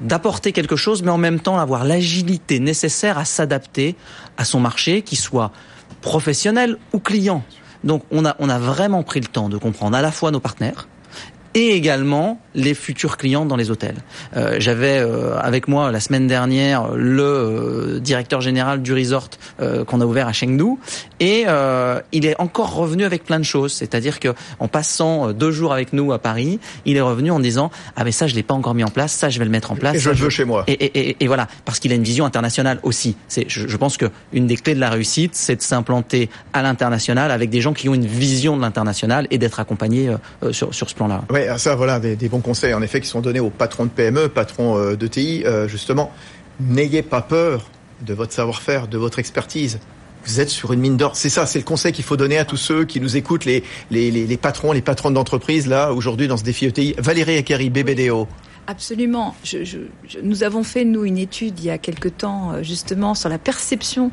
d'apporter 0.00 0.52
quelque 0.52 0.76
chose, 0.76 1.02
mais 1.02 1.10
en 1.10 1.18
même 1.18 1.40
temps 1.40 1.58
avoir 1.58 1.84
l'agilité 1.84 2.60
nécessaire 2.60 3.18
à 3.18 3.24
s'adapter 3.24 3.96
à 4.36 4.44
son 4.44 4.60
marché, 4.60 5.02
qui 5.02 5.16
soit 5.16 5.50
professionnel 6.00 6.76
ou 6.92 6.98
client. 6.98 7.42
Donc 7.84 8.02
on 8.10 8.24
a, 8.24 8.36
on 8.38 8.48
a 8.48 8.58
vraiment 8.58 9.02
pris 9.02 9.20
le 9.20 9.26
temps 9.26 9.48
de 9.48 9.56
comprendre 9.56 9.96
à 9.96 10.02
la 10.02 10.12
fois 10.12 10.30
nos 10.30 10.40
partenaires 10.40 10.88
et 11.54 11.70
également 11.70 12.40
les 12.54 12.74
futurs 12.74 13.16
clients 13.16 13.44
dans 13.46 13.56
les 13.56 13.70
hôtels. 13.70 13.96
Euh, 14.36 14.56
J'avais 14.58 14.98
euh, 14.98 15.38
avec 15.38 15.68
moi 15.68 15.90
la 15.92 16.00
semaine 16.00 16.26
dernière 16.26 16.88
le 16.94 17.22
euh, 17.22 18.00
directeur 18.00 18.40
général 18.40 18.82
du 18.82 18.92
resort 18.92 19.28
euh, 19.60 19.84
qu'on 19.84 20.00
a 20.00 20.04
ouvert 20.04 20.28
à 20.28 20.32
Chengdu 20.32 20.64
et 21.20 21.44
euh, 21.46 22.00
il 22.12 22.26
est 22.26 22.34
encore 22.40 22.74
revenu 22.74 23.04
avec 23.04 23.24
plein 23.24 23.38
de 23.38 23.44
choses. 23.44 23.72
C'est-à-dire 23.72 24.20
que 24.20 24.28
en 24.58 24.68
passant 24.68 25.28
euh, 25.28 25.32
deux 25.32 25.50
jours 25.52 25.72
avec 25.72 25.92
nous 25.92 26.12
à 26.12 26.18
Paris, 26.18 26.58
il 26.84 26.96
est 26.96 27.00
revenu 27.00 27.30
en 27.30 27.40
disant 27.40 27.70
ah 27.96 28.04
mais 28.04 28.12
ça 28.12 28.26
je 28.26 28.34
l'ai 28.34 28.42
pas 28.42 28.54
encore 28.54 28.74
mis 28.74 28.84
en 28.84 28.88
place, 28.90 29.12
ça 29.12 29.28
je 29.30 29.38
vais 29.38 29.44
le 29.44 29.50
mettre 29.50 29.72
en 29.72 29.76
place. 29.76 29.96
Et 29.96 29.98
je 29.98 30.10
le 30.10 30.16
veux 30.16 30.30
chez 30.30 30.44
moi. 30.44 30.64
et, 30.66 30.72
et, 30.72 31.10
et, 31.10 31.16
et 31.20 31.26
voilà, 31.26 31.48
parce 31.64 31.78
qu'il 31.78 31.92
a 31.92 31.94
une 31.94 32.02
vision 32.02 32.24
internationale 32.24 32.78
aussi. 32.82 33.16
C'est, 33.28 33.44
je, 33.48 33.66
je 33.68 33.76
pense 33.76 33.96
que 33.96 34.06
une 34.32 34.46
des 34.46 34.56
clés 34.56 34.74
de 34.74 34.80
la 34.80 34.90
réussite, 34.90 35.34
c'est 35.34 35.56
de 35.56 35.62
s'implanter 35.62 36.28
à 36.52 36.62
l'international 36.62 37.30
avec 37.30 37.50
des 37.50 37.60
gens 37.60 37.72
qui 37.72 37.88
ont 37.88 37.94
une 37.94 38.06
vision 38.06 38.56
de 38.56 38.62
l'international 38.62 39.26
et 39.30 39.38
d'être 39.38 39.60
accompagnés 39.60 40.08
euh, 40.42 40.52
sur, 40.52 40.74
sur 40.74 40.88
ce 40.90 40.94
plan-là. 40.94 41.22
Ça, 41.56 41.74
voilà, 41.74 42.00
des, 42.00 42.28
bons 42.28 42.40
conseils, 42.40 42.74
en 42.74 42.82
effet, 42.82 43.00
qui 43.00 43.08
sont 43.08 43.20
donnés 43.20 43.40
aux 43.40 43.50
patrons 43.50 43.84
de 43.84 43.90
PME, 43.90 44.28
patrons 44.28 44.76
euh, 44.76 44.96
d'ETI, 44.96 45.44
euh, 45.44 45.68
justement. 45.68 46.12
N'ayez 46.60 47.02
pas 47.02 47.22
peur 47.22 47.70
de 48.04 48.14
votre 48.14 48.32
savoir-faire, 48.32 48.88
de 48.88 48.98
votre 48.98 49.18
expertise. 49.18 49.78
Vous 50.24 50.40
êtes 50.40 50.48
sur 50.48 50.72
une 50.72 50.80
mine 50.80 50.96
d'or. 50.96 51.16
C'est 51.16 51.28
ça, 51.28 51.46
c'est 51.46 51.58
le 51.58 51.64
conseil 51.64 51.92
qu'il 51.92 52.04
faut 52.04 52.16
donner 52.16 52.38
à 52.38 52.44
tous 52.44 52.56
ceux 52.56 52.84
qui 52.84 53.00
nous 53.00 53.16
écoutent, 53.16 53.44
les, 53.44 53.62
les, 53.90 54.10
les, 54.10 54.36
patrons, 54.36 54.72
les 54.72 54.82
patronnes 54.82 55.14
d'entreprise, 55.14 55.66
là, 55.66 55.92
aujourd'hui, 55.92 56.28
dans 56.28 56.36
ce 56.36 56.44
défi 56.44 56.66
ETI. 56.66 56.94
Valérie 56.98 57.38
Akari, 57.38 57.70
BBDO. 57.70 58.28
Absolument. 58.66 59.34
Nous 60.22 60.42
avons 60.42 60.62
fait, 60.62 60.84
nous, 60.84 61.04
une 61.04 61.16
étude 61.16 61.58
il 61.58 61.64
y 61.64 61.70
a 61.70 61.78
quelque 61.78 62.08
temps, 62.08 62.52
euh, 62.52 62.62
justement, 62.62 63.14
sur 63.14 63.30
la 63.30 63.38
perception 63.38 64.10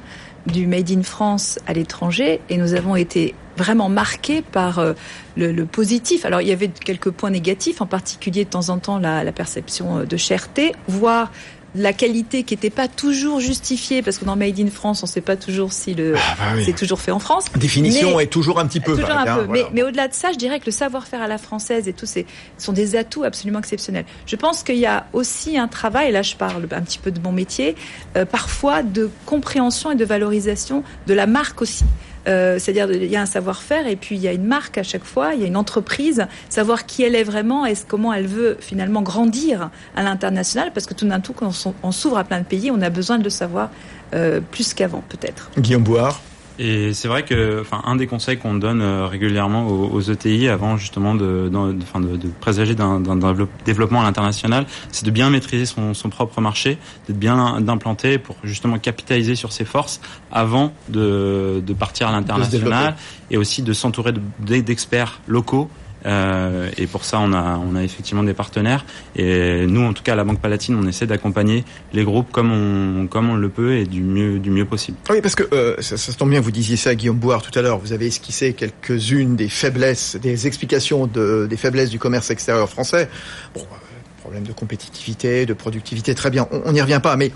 du 0.48 0.68
Made 0.68 0.92
in 0.92 1.04
France 1.04 1.60
à 1.68 1.74
l'étranger, 1.74 2.40
et 2.50 2.58
nous 2.58 2.74
avons 2.74 2.96
été 2.96 3.36
vraiment 3.58 3.90
marqués 3.90 4.42
par 4.42 4.80
euh, 4.80 4.94
le, 5.38 5.52
le 5.52 5.66
positif. 5.66 6.26
Alors, 6.26 6.42
il 6.42 6.48
y 6.48 6.52
avait 6.52 6.68
quelques 6.70 7.12
points 7.12 7.30
négatifs, 7.32 7.82
en 7.82 7.86
particulier, 7.88 8.46
de 8.46 8.50
temps 8.50 8.70
en 8.70 8.80
temps, 8.80 9.00
la, 9.00 9.24
la 9.24 9.32
perception 9.32 10.00
euh, 10.00 10.06
de 10.06 10.18
cherté, 10.18 10.74
voire 10.88 11.32
la 11.78 11.92
qualité 11.92 12.44
qui 12.44 12.54
n'était 12.54 12.70
pas 12.70 12.88
toujours 12.88 13.42
justifiée, 13.42 14.02
parce 14.02 14.18
que 14.18 14.24
dans 14.24 14.38
Made 14.38 14.58
in 14.62 14.70
France, 14.70 15.04
on 15.04 15.08
ne 15.08 15.12
sait 15.12 15.20
pas 15.20 15.36
toujours 15.36 15.74
si 15.74 15.94
le 15.94 16.14
bah 16.14 16.20
oui. 16.56 16.64
c'est 16.66 16.72
toujours 16.74 17.02
fait 17.02 17.12
en 17.12 17.20
France. 17.20 17.48
Définition 17.58 18.16
Mais- 18.16 18.24
est 18.24 18.28
toujours 18.28 18.60
un 18.60 18.66
petit 18.66 18.80
peu 18.80 18.94
Toujours 18.94 19.10
vague, 19.10 19.28
un 19.28 19.32
hein, 19.34 19.36
peu. 19.40 19.44
voilà. 19.48 19.64
Mais, 19.64 19.70
mais 19.74 19.84
au-delà 19.84 20.08
de 20.08 20.14
ça, 20.14 20.32
je 20.32 20.38
dirais 20.38 20.62
que 20.62 20.68
le 20.68 20.72
savoir-faire 20.72 21.22
à 21.22 21.28
la 21.28 21.38
française 21.38 21.90
et 21.90 21.92
tous 21.94 22.06
ces 22.06 22.26
sont 22.58 22.72
des 22.72 22.96
atouts 22.96 23.26
absolument 23.26 23.60
exceptionnels. 23.60 24.06
Je 24.26 24.38
pense 24.38 24.64
qu'il 24.64 24.78
y 24.78 24.86
a 24.86 25.08
aussi 25.12 25.58
un 25.58 25.68
travail, 25.68 26.14
là 26.14 26.22
je 26.22 26.38
parle 26.38 26.66
un 26.72 26.82
petit 26.82 26.98
peu 27.00 27.12
de 27.12 27.20
mon 27.20 27.34
métier, 27.34 27.76
euh, 28.16 28.24
parfois 28.24 28.82
de 28.82 29.10
compréhension 29.26 29.92
et 29.92 29.96
de 29.96 30.06
valorisation 30.06 30.82
de 31.08 31.14
la 31.14 31.28
marque 31.28 31.62
aussi. 31.62 31.84
Euh, 32.28 32.60
C'est-à-dire, 32.60 32.92
il 32.92 33.10
y 33.10 33.16
a 33.16 33.22
un 33.22 33.26
savoir-faire 33.26 33.88
et 33.88 33.96
puis 33.96 34.16
il 34.16 34.22
y 34.22 34.28
a 34.28 34.34
une 34.34 34.46
marque 34.46 34.78
à 34.78 34.84
chaque 34.84 35.04
fois, 35.04 35.34
il 35.34 35.42
y 35.42 35.44
a 35.44 35.48
une 35.48 35.58
entreprise, 35.58 36.26
savoir 36.50 36.86
qui 36.86 37.04
elle 37.04 37.16
est 37.16 37.24
vraiment 37.24 37.66
et 37.66 37.74
comment 37.88 38.14
elle 38.14 38.28
veut 38.28 38.58
finalement 38.60 39.02
grandir 39.02 39.70
à 39.96 40.04
l'international, 40.04 40.72
parce 40.74 40.86
que 40.86 40.94
tout 40.94 41.08
d'un 41.08 41.22
coup, 41.22 41.34
quand 41.34 41.52
on 41.84 41.92
s'ouvre 41.92 42.18
à 42.18 42.24
plein 42.24 42.40
de 42.40 42.46
pays, 42.46 42.72
on 42.72 42.82
a 42.82 42.90
besoin 42.90 43.18
de 43.18 43.24
le 43.24 43.30
savoir 43.30 43.70
euh, 44.14 44.40
plus 44.52 44.74
qu'avant, 44.74 45.04
peut-être. 45.10 45.52
Guillaume 45.58 45.84
Boire. 45.84 46.22
Et 46.58 46.94
c'est 46.94 47.08
vrai 47.10 47.24
que, 47.24 47.60
enfin, 47.62 47.82
un 47.86 47.98
des 47.98 48.08
conseils 48.08 48.38
qu'on 48.38 48.54
donne 48.56 48.82
euh, 48.82 49.08
régulièrement 49.08 49.68
aux, 49.68 49.90
aux 49.92 50.02
ETI 50.02 50.48
avant 50.48 50.78
justement 50.78 51.14
de, 51.14 51.50
de, 51.52 51.76
enfin, 51.84 52.00
de, 52.00 52.16
de 52.16 52.28
présager 52.40 52.76
d'un, 52.76 53.02
d'un 53.02 53.18
développe- 53.18 53.50
développement 53.66 54.02
à 54.02 54.04
l'international, 54.06 54.66
c'est 54.92 55.06
de 55.06 55.12
bien 55.12 55.30
maîtriser 55.30 55.66
son, 55.66 55.94
son 55.94 56.10
propre 56.10 56.40
marché, 56.40 56.78
d'être 57.08 57.20
bien 57.20 57.60
d'implanter 57.60 58.18
pour 58.18 58.38
justement 58.44 58.78
capitaliser 58.80 59.36
sur 59.36 59.52
ses 59.52 59.66
forces 59.66 60.00
avant 60.32 60.72
de, 60.88 61.62
de 61.66 61.74
partir 61.74 62.08
à 62.08 62.12
l'international 62.14 62.96
et 63.32 63.38
aussi 63.38 63.62
de 63.62 63.74
s'entourer 63.74 64.14
de- 64.14 64.60
d'experts 64.62 65.20
locaux. 65.28 65.70
Euh, 66.06 66.70
et 66.78 66.88
pour 66.88 67.04
ça, 67.04 67.20
on 67.20 67.34
a, 67.34 67.58
on 67.58 67.76
a 67.76 67.84
effectivement 67.84 68.24
des 68.24 68.34
partenaires. 68.34 68.86
Et 69.16 69.66
nous, 69.66 69.82
en 69.82 69.94
tout 69.94 70.04
cas, 70.04 70.14
à 70.14 70.16
la 70.16 70.24
Banque 70.24 70.40
Palatine, 70.40 70.76
on 70.76 70.88
essaie 70.88 71.08
d'accompagner 71.08 71.64
les 71.94 72.04
groupes 72.04 72.32
comme 72.32 72.52
on, 72.52 73.08
comme 73.08 73.30
on 73.30 73.36
le 73.36 73.50
peut 73.50 73.76
et 73.78 73.86
du 73.86 74.02
mieux, 74.02 74.40
du 74.40 74.52
mieux 74.52 74.66
possible. 74.66 74.98
Oui, 75.10 75.22
parce 75.22 75.36
que 75.36 75.44
euh, 75.54 75.76
ça, 75.82 75.98
ça 75.98 76.14
tombe 76.14 76.30
bien, 76.30 76.42
vous 76.42 76.52
disiez 76.52 76.78
ça, 76.78 76.94
Guillaume 76.96 77.18
Boire, 77.18 77.42
tout 77.42 77.58
à 77.58 77.62
l'heure. 77.62 77.80
Vous 77.80 77.94
avez 77.94 78.08
esquissé 78.08 78.54
quelques-unes 78.54 79.36
des 79.36 79.50
faiblesses, 79.50 80.16
des 80.16 80.48
explications 80.48 81.08
de, 81.08 81.48
des 81.50 81.58
faiblesses 81.58 81.90
du 81.90 82.00
commerce 82.00 82.30
extérieur 82.30 82.70
français. 82.70 83.10
Bon, 83.54 83.62
euh, 83.62 83.76
problème 84.22 84.44
de 84.44 84.54
compétitivité, 84.54 85.46
de 85.46 85.54
productivité, 85.54 86.16
très 86.16 86.30
bien, 86.30 86.48
on 86.52 86.72
n'y 86.72 86.82
revient 86.82 87.02
pas. 87.02 87.16
Mais 87.16 87.32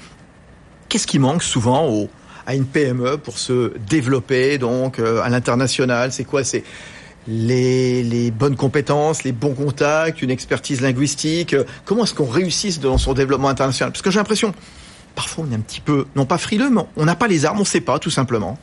qu'est-ce 0.90 1.08
qui 1.08 1.20
manque 1.20 1.44
souvent 1.44 1.88
au, 1.88 2.10
à 2.46 2.56
une 2.56 2.66
PME 2.66 3.18
pour 3.18 3.38
se 3.38 3.74
développer 3.88 4.58
donc 4.58 5.00
euh, 5.00 5.22
à 5.22 5.30
l'international? 5.30 6.12
C'est 6.12 6.24
quoi? 6.24 6.44
C'est 6.44 6.64
les, 7.30 8.32
bonnes 8.32 8.56
compétences, 8.56 9.24
les 9.24 9.32
bons 9.32 9.54
contacts, 9.54 10.22
une 10.22 10.32
expertise 10.32 10.82
linguistique. 10.82 11.54
Euh, 11.54 11.63
Comment 11.86 12.04
est-ce 12.04 12.13
qu'on 12.13 12.26
réussisse 12.26 12.80
dans 12.80 12.98
son 12.98 13.13
développement 13.13 13.50
international? 13.50 13.92
Parce 13.92 14.02
que 14.02 14.12
j'ai 14.12 14.20
l'impression, 14.20 14.54
parfois 15.15 15.46
on 15.48 15.52
est 15.52 15.56
un 15.56 15.60
petit 15.60 15.82
peu, 15.82 16.06
non 16.15 16.26
pas 16.26 16.38
frileux, 16.38 16.70
mais 16.70 16.82
on 16.98 17.06
n'a 17.06 17.15
pas 17.15 17.28
les 17.28 17.46
armes, 17.46 17.58
on 17.58 17.62
ne 17.62 17.65
sait 17.65 17.82
pas 17.82 18.00
tout 18.00 18.10
simplement. 18.10 18.58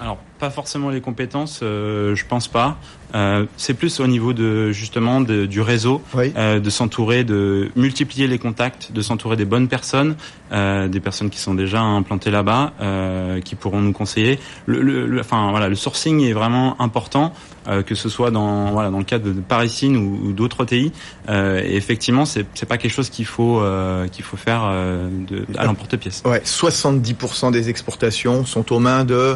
Alors, 0.00 0.18
pas 0.38 0.50
forcément 0.50 0.90
les 0.90 1.00
compétences, 1.00 1.58
euh, 1.62 2.14
je 2.14 2.24
pense 2.24 2.46
pas. 2.46 2.78
Euh, 3.16 3.46
c'est 3.56 3.74
plus 3.74 3.98
au 3.98 4.06
niveau 4.06 4.32
de 4.32 4.70
justement 4.70 5.20
de- 5.20 5.44
du 5.46 5.60
réseau, 5.60 6.02
Oui. 6.14 6.32
euh, 6.36 6.60
de 6.60 6.70
s'entourer, 6.70 7.24
de 7.24 7.70
multiplier 7.74 8.28
les 8.28 8.38
contacts, 8.38 8.92
de 8.92 9.02
s'entourer 9.02 9.34
des 9.36 9.46
bonnes 9.46 9.66
personnes, 9.66 10.14
euh, 10.52 10.86
des 10.86 11.00
personnes 11.00 11.30
qui 11.30 11.40
sont 11.40 11.54
déjà 11.54 11.80
implantées 11.80 12.30
là-bas, 12.30 12.74
euh, 12.80 13.40
qui 13.40 13.56
pourront 13.56 13.80
nous 13.80 13.92
conseiller. 13.92 14.38
Le, 14.66 14.82
le- 14.82 15.06
le- 15.06 15.20
enfin 15.20 15.50
voilà, 15.50 15.68
le 15.68 15.74
sourcing 15.74 16.20
est 16.22 16.32
vraiment 16.34 16.80
important, 16.80 17.32
euh, 17.66 17.82
que 17.82 17.96
ce 17.96 18.08
soit 18.08 18.30
dans 18.30 18.70
voilà 18.70 18.90
dans 18.90 18.98
le 18.98 19.04
cadre 19.04 19.24
de 19.32 19.40
Parisine 19.40 19.96
ou, 19.96 20.28
ou 20.28 20.32
d'autres 20.32 20.64
TI. 20.64 20.92
Euh, 21.28 21.60
et 21.64 21.74
effectivement, 21.74 22.24
c'est 22.26 22.46
c'est 22.54 22.66
pas 22.68 22.78
quelque 22.78 22.92
chose 22.94 23.10
qu'il 23.10 23.26
faut 23.26 23.60
euh, 23.60 24.06
qu'il 24.06 24.24
faut 24.24 24.36
faire 24.36 24.60
euh, 24.64 25.08
de, 25.26 25.44
à 25.56 25.64
l'emporte-pièce. 25.64 26.22
Ouais, 26.24 26.42
70% 26.44 27.50
des 27.50 27.68
exportations 27.68 28.44
sont 28.44 28.70
aux 28.72 28.78
mains 28.78 29.04
de 29.04 29.34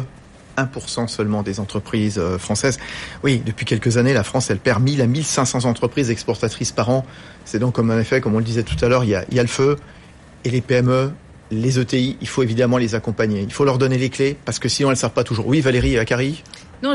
1% 0.57 1.07
seulement 1.07 1.43
des 1.43 1.59
entreprises 1.59 2.17
euh, 2.17 2.37
françaises. 2.37 2.79
Oui, 3.23 3.41
depuis 3.45 3.65
quelques 3.65 3.97
années, 3.97 4.13
la 4.13 4.23
France, 4.23 4.49
elle 4.49 4.59
perd 4.59 4.81
1000 4.81 5.01
à 5.01 5.07
1500 5.07 5.65
entreprises 5.65 6.09
exportatrices 6.09 6.71
par 6.71 6.89
an. 6.89 7.05
C'est 7.45 7.59
donc 7.59 7.73
comme 7.73 7.91
un 7.91 7.99
effet, 7.99 8.21
comme 8.21 8.35
on 8.35 8.39
le 8.39 8.43
disait 8.43 8.63
tout 8.63 8.83
à 8.83 8.87
l'heure, 8.87 9.03
il 9.03 9.11
y 9.11 9.15
a, 9.15 9.25
il 9.29 9.35
y 9.35 9.39
a 9.39 9.43
le 9.43 9.49
feu 9.49 9.77
et 10.45 10.49
les 10.49 10.61
PME 10.61 11.11
les 11.53 11.79
ETI, 11.79 12.17
il 12.19 12.27
faut 12.27 12.43
évidemment 12.43 12.77
les 12.77 12.95
accompagner. 12.95 13.41
Il 13.41 13.53
faut 13.53 13.65
leur 13.65 13.77
donner 13.77 13.97
les 13.97 14.09
clés 14.09 14.35
parce 14.45 14.59
que 14.59 14.69
sinon 14.69 14.89
elles 14.89 14.95
ne 14.95 14.99
savent 14.99 15.11
pas 15.11 15.23
toujours. 15.23 15.47
Oui, 15.47 15.61
Valérie 15.61 15.97
Akari 15.97 16.43
non, 16.81 16.91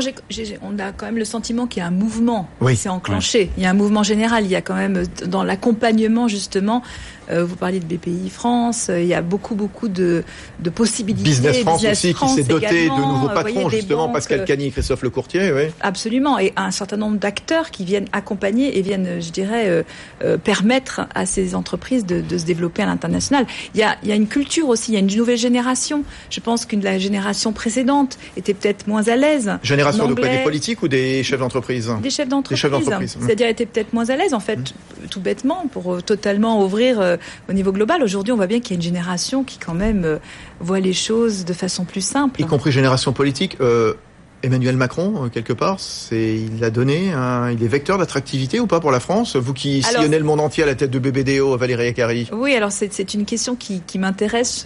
on 0.61 0.77
a 0.77 0.91
quand 0.91 1.07
même 1.07 1.17
le 1.17 1.25
sentiment 1.25 1.65
qu'il 1.65 1.81
y 1.81 1.83
a 1.83 1.87
un 1.87 1.91
mouvement 1.91 2.47
qui 2.63 2.75
s'est 2.75 2.89
enclenché. 2.89 3.49
Il 3.57 3.63
y 3.63 3.65
a 3.65 3.71
un 3.71 3.73
mouvement 3.73 4.03
général. 4.03 4.45
Il 4.45 4.51
y 4.51 4.55
a 4.55 4.61
quand 4.61 4.75
même 4.75 5.03
dans 5.25 5.43
l'accompagnement 5.43 6.27
justement 6.27 6.83
euh, 6.83 7.18
vous 7.29 7.55
parliez 7.55 7.79
de 7.79 7.85
BPI 7.85 8.29
France. 8.29 8.87
Euh, 8.89 9.01
il 9.01 9.07
y 9.07 9.13
a 9.13 9.21
beaucoup, 9.21 9.55
beaucoup 9.55 9.87
de, 9.87 10.23
de 10.59 10.69
possibilités. 10.69 11.29
Business 11.29 11.59
France 11.59 11.85
aussi, 11.85 12.13
qui 12.13 12.27
s'est 12.29 12.43
doté 12.43 12.85
de 12.85 13.05
nouveaux 13.05 13.29
patrons, 13.29 13.69
justement, 13.69 14.09
Pascal 14.09 14.45
Cagny 14.45 14.67
et 14.67 14.71
Christophe 14.71 15.03
Lecourtier. 15.03 15.51
Oui. 15.51 15.63
Absolument. 15.81 16.39
Et 16.39 16.53
un 16.55 16.71
certain 16.71 16.97
nombre 16.97 17.17
d'acteurs 17.17 17.71
qui 17.71 17.85
viennent 17.85 18.07
accompagner 18.13 18.77
et 18.77 18.81
viennent, 18.81 19.21
je 19.21 19.31
dirais, 19.31 19.83
euh, 20.23 20.37
permettre 20.37 21.01
à 21.13 21.25
ces 21.25 21.55
entreprises 21.55 22.05
de, 22.05 22.21
de 22.21 22.37
se 22.37 22.45
développer 22.45 22.81
à 22.81 22.85
l'international. 22.85 23.45
Il 23.73 23.79
y, 23.79 23.83
a, 23.83 23.95
il 24.03 24.09
y 24.09 24.11
a 24.11 24.15
une 24.15 24.27
culture 24.27 24.67
aussi, 24.67 24.91
il 24.91 24.93
y 24.95 24.97
a 24.97 25.01
une 25.01 25.15
nouvelle 25.15 25.37
génération. 25.37 26.03
Je 26.29 26.39
pense 26.39 26.65
qu'une 26.65 26.83
la 26.83 26.97
génération 26.97 27.51
précédente 27.53 28.17
était 28.37 28.53
peut-être 28.53 28.87
moins 28.87 29.07
à 29.07 29.15
l'aise. 29.15 29.51
Génération 29.63 30.07
de 30.07 30.13
quoi 30.13 30.27
Des 30.27 30.43
politiques 30.43 30.81
ou 30.81 30.87
des 30.87 31.23
chefs 31.23 31.39
d'entreprise? 31.39 31.91
Des 32.01 32.09
chefs 32.09 32.29
d'entreprise. 32.29 33.17
C'est-à-dire 33.19 33.47
étaient 33.47 33.65
peut-être 33.65 33.93
moins 33.93 34.09
à 34.09 34.15
l'aise, 34.15 34.33
en 34.33 34.39
fait, 34.39 34.57
mmh. 34.57 35.07
tout 35.09 35.19
bêtement, 35.19 35.65
pour 35.71 36.01
totalement 36.03 36.63
ouvrir 36.63 37.17
au 37.49 37.53
niveau 37.53 37.71
global. 37.71 38.03
Aujourd'hui, 38.03 38.33
on 38.33 38.35
voit 38.35 38.47
bien 38.47 38.59
qu'il 38.59 38.71
y 38.71 38.73
a 38.73 38.77
une 38.77 38.81
génération 38.81 39.43
qui 39.43 39.57
quand 39.57 39.73
même 39.73 40.05
euh, 40.05 40.17
voit 40.59 40.79
les 40.79 40.93
choses 40.93 41.45
de 41.45 41.53
façon 41.53 41.85
plus 41.85 42.01
simple. 42.01 42.41
Y 42.41 42.45
compris 42.45 42.71
génération 42.71 43.13
politique. 43.13 43.57
Euh, 43.61 43.93
Emmanuel 44.41 44.77
Macron, 44.77 45.25
euh, 45.25 45.29
quelque 45.29 45.51
part, 45.51 45.81
c'est, 45.81 46.37
il 46.37 46.63
a 46.63 46.69
donné, 46.69 47.11
il 47.51 47.61
est 47.61 47.67
vecteur 47.67 47.97
d'attractivité 47.97 48.61
ou 48.61 48.67
pas 48.67 48.79
pour 48.79 48.91
la 48.91 49.01
France 49.01 49.35
Vous 49.35 49.53
qui 49.53 49.81
sillonnez 49.83 50.17
le 50.17 50.23
monde 50.23 50.39
entier 50.39 50.63
à 50.63 50.65
la 50.65 50.75
tête 50.75 50.91
de 50.91 50.99
BBDO, 50.99 51.57
Valérie 51.57 51.87
Acari. 51.87 52.29
Oui, 52.31 52.55
alors 52.55 52.71
c'est, 52.71 53.13
une 53.13 53.25
question 53.25 53.57
qui, 53.57 53.81
m'intéresse, 53.99 54.65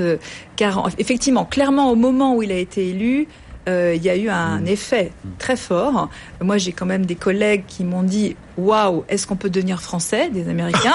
car 0.55 0.89
effectivement, 0.99 1.45
clairement, 1.45 1.89
au 1.89 1.95
moment 1.95 2.35
où 2.35 2.43
il 2.43 2.51
a 2.51 2.57
été 2.57 2.89
élu, 2.89 3.27
il 3.67 4.03
y 4.03 4.09
a 4.09 4.15
eu 4.15 4.29
un 4.29 4.59
mmh. 4.59 4.67
effet 4.67 5.11
très 5.39 5.55
fort. 5.55 6.09
Moi, 6.43 6.57
j'ai 6.57 6.71
quand 6.71 6.85
même 6.85 7.05
des 7.05 7.15
collègues 7.15 7.63
qui 7.67 7.83
m'ont 7.83 8.03
dit 8.03 8.35
Waouh, 8.57 9.03
est-ce 9.09 9.25
qu'on 9.25 9.35
peut 9.35 9.49
devenir 9.49 9.81
français, 9.81 10.29
des 10.29 10.47
Américains 10.47 10.93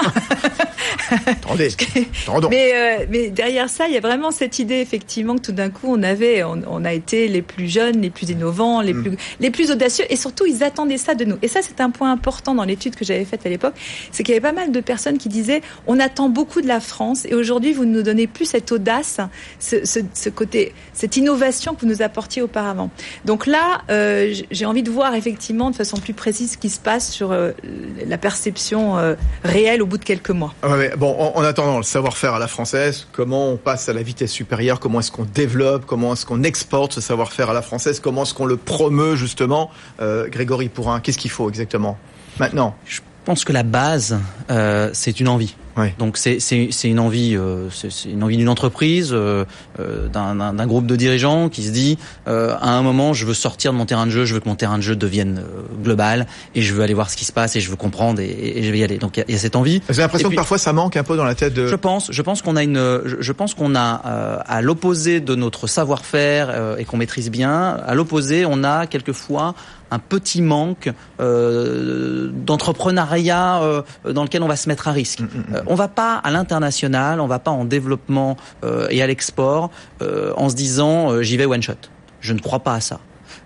Attendez, 1.25 1.69
mais, 2.49 2.71
euh, 2.73 3.05
mais 3.09 3.29
derrière 3.29 3.67
ça, 3.67 3.87
il 3.87 3.93
y 3.93 3.97
a 3.97 3.99
vraiment 3.99 4.31
cette 4.31 4.59
idée, 4.59 4.75
effectivement, 4.75 5.35
que 5.35 5.41
tout 5.41 5.51
d'un 5.51 5.69
coup, 5.69 5.87
on 5.89 6.01
avait, 6.01 6.43
on, 6.43 6.85
a 6.85 6.93
été 6.93 7.27
les 7.27 7.41
plus 7.41 7.67
jeunes, 7.67 8.01
les 8.01 8.09
plus 8.09 8.29
innovants, 8.29 8.81
les, 8.81 8.93
mm. 8.93 9.03
plus, 9.03 9.17
les 9.39 9.51
plus 9.51 9.71
audacieux, 9.71 10.05
et 10.09 10.15
surtout, 10.15 10.45
ils 10.45 10.63
attendaient 10.63 10.97
ça 10.97 11.15
de 11.15 11.25
nous. 11.25 11.37
Et 11.41 11.47
ça, 11.47 11.59
c'est 11.61 11.81
un 11.81 11.89
point 11.89 12.11
important 12.11 12.55
dans 12.55 12.63
l'étude 12.63 12.95
que 12.95 13.03
j'avais 13.03 13.25
faite 13.25 13.45
à 13.45 13.49
l'époque, 13.49 13.73
c'est 14.11 14.23
qu'il 14.23 14.33
y 14.33 14.37
avait 14.37 14.47
pas 14.47 14.53
mal 14.53 14.71
de 14.71 14.79
personnes 14.79 15.17
qui 15.17 15.27
disaient, 15.27 15.61
on 15.87 15.99
attend 15.99 16.29
beaucoup 16.29 16.61
de 16.61 16.67
la 16.67 16.79
France, 16.79 17.25
et 17.25 17.33
aujourd'hui, 17.33 17.73
vous 17.73 17.85
ne 17.85 17.93
nous 17.93 18.03
donnez 18.03 18.27
plus 18.27 18.45
cette 18.45 18.71
audace, 18.71 19.19
ce, 19.59 19.85
ce, 19.85 19.99
ce, 20.13 20.29
côté, 20.29 20.73
cette 20.93 21.17
innovation 21.17 21.73
que 21.73 21.81
vous 21.81 21.87
nous 21.87 22.01
apportiez 22.01 22.41
auparavant. 22.41 22.89
Donc 23.25 23.47
là, 23.47 23.81
euh, 23.89 24.33
j'ai 24.51 24.65
envie 24.65 24.83
de 24.83 24.91
voir 24.91 25.15
effectivement 25.15 25.38
de 25.39 25.75
façon 25.75 25.97
plus 25.97 26.13
précise 26.13 26.53
ce 26.53 26.57
qui 26.57 26.69
se 26.69 26.79
passe 26.79 27.09
sur 27.09 27.31
euh, 27.31 27.51
la 28.05 28.17
perception 28.17 28.97
euh, 28.97 29.15
réelle 29.43 29.81
au 29.81 29.85
bout 29.85 29.97
de 29.97 30.03
quelques 30.03 30.29
mois. 30.31 30.53
Ah 30.61 30.75
bon, 30.97 31.15
en, 31.17 31.43
attendant, 31.43 31.77
le 31.77 31.83
savoir-faire 31.83 32.33
à 32.33 32.39
la 32.39 32.47
française, 32.47 33.07
comment 33.11 33.49
on 33.49 33.57
passe 33.57 33.89
à 33.89 33.93
la 33.93 34.03
vitesse 34.03 34.31
supérieure, 34.31 34.79
comment 34.79 34.99
est-ce 34.99 35.11
qu'on 35.11 35.25
développe, 35.25 35.85
comment 35.85 36.13
est-ce 36.13 36.25
qu'on 36.25 36.43
exporte 36.43 36.93
ce 36.93 37.01
savoir-faire 37.01 37.49
à 37.49 37.53
la 37.53 37.61
française, 37.61 37.99
comment 37.99 38.23
est-ce 38.23 38.33
qu'on 38.33 38.45
le 38.45 38.57
promeut 38.57 39.15
justement, 39.15 39.71
euh, 40.01 40.27
Grégory 40.27 40.69
Pourrin, 40.69 40.99
qu'est-ce 40.99 41.17
qu'il 41.17 41.31
faut 41.31 41.49
exactement 41.49 41.97
maintenant? 42.37 42.75
Je 42.85 42.99
pense 43.25 43.43
que 43.43 43.53
la 43.53 43.63
base, 43.63 44.19
euh, 44.49 44.89
c'est 44.93 45.19
une 45.19 45.27
envie. 45.27 45.55
Donc 45.97 46.17
c'est 46.17 46.69
une 46.83 46.99
envie, 46.99 47.35
euh, 47.35 47.69
c'est 47.69 48.09
une 48.09 48.23
envie 48.23 48.37
d'une 48.37 48.49
entreprise, 48.49 49.11
euh, 49.13 49.45
euh, 49.79 50.07
d'un 50.07 50.67
groupe 50.67 50.85
de 50.85 50.95
dirigeants 50.95 51.49
qui 51.49 51.63
se 51.63 51.71
dit 51.71 51.97
à 52.25 52.71
un 52.71 52.81
moment 52.81 53.13
je 53.13 53.25
veux 53.25 53.33
sortir 53.33 53.71
de 53.71 53.77
mon 53.77 53.85
terrain 53.85 54.05
de 54.05 54.11
jeu, 54.11 54.25
je 54.25 54.33
veux 54.33 54.39
que 54.39 54.49
mon 54.49 54.55
terrain 54.55 54.77
de 54.77 54.83
jeu 54.83 54.95
devienne 54.95 55.43
global 55.83 56.27
et 56.55 56.61
je 56.61 56.73
veux 56.73 56.83
aller 56.83 56.93
voir 56.93 57.09
ce 57.09 57.17
qui 57.17 57.25
se 57.25 57.31
passe 57.31 57.55
et 57.55 57.61
je 57.61 57.69
veux 57.69 57.75
comprendre 57.75 58.19
et, 58.21 58.61
je 58.63 58.71
vais 58.71 58.79
y 58.79 58.83
aller. 58.83 58.97
Donc 58.97 59.17
il 59.17 59.31
y, 59.31 59.35
a 59.35 59.39
cette 59.39 59.55
envie. 59.55 59.81
J'ai 59.89 60.01
l'impression 60.01 60.29
que 60.29 60.35
parfois 60.35 60.57
ça 60.57 60.73
manque 60.73 60.97
un 60.97 61.03
peu 61.03 61.17
dans 61.17 61.23
la 61.23 61.35
tête 61.35 61.53
de. 61.53 61.67
Je 61.67 61.75
pense, 61.75 62.11
je 62.11 62.21
pense 62.21 62.41
qu'on 62.41 62.55
a 62.55 62.63
une, 62.63 63.01
je 63.19 63.31
pense 63.31 63.53
qu'on 63.53 63.75
a 63.75 63.93
à 64.45 64.61
l'opposé 64.61 65.21
de 65.21 65.35
notre 65.35 65.67
savoir-faire 65.67 66.77
et 66.77 66.85
qu'on 66.85 66.97
maîtrise 66.97 67.29
bien, 67.29 67.77
à 67.85 67.95
l'opposé 67.95 68.45
on 68.45 68.63
a 68.63 68.87
quelquefois 68.87 69.55
un 69.91 69.99
petit 69.99 70.41
manque 70.41 70.91
euh, 71.19 72.29
d'entrepreneuriat 72.31 73.61
euh, 73.61 73.81
dans 74.11 74.23
lequel 74.23 74.43
on 74.43 74.47
va 74.47 74.55
se 74.55 74.69
mettre 74.69 74.87
à 74.87 74.91
risque. 74.91 75.21
Euh, 75.59 75.63
on 75.67 75.75
va 75.75 75.87
pas 75.87 76.15
à 76.15 76.31
l'international, 76.31 77.19
on 77.21 77.27
va 77.27 77.39
pas 77.39 77.51
en 77.51 77.65
développement 77.65 78.37
euh, 78.63 78.87
et 78.89 79.01
à 79.01 79.07
l'export 79.07 79.69
en 80.01 80.49
se 80.49 80.55
disant 80.55 81.21
j'y 81.21 81.37
vais 81.37 81.45
one 81.45 81.61
shot. 81.61 81.73
Je 82.21 82.33
ne 82.33 82.39
crois 82.39 82.59
pas 82.59 82.73
à 82.73 82.81
ça. 82.81 82.99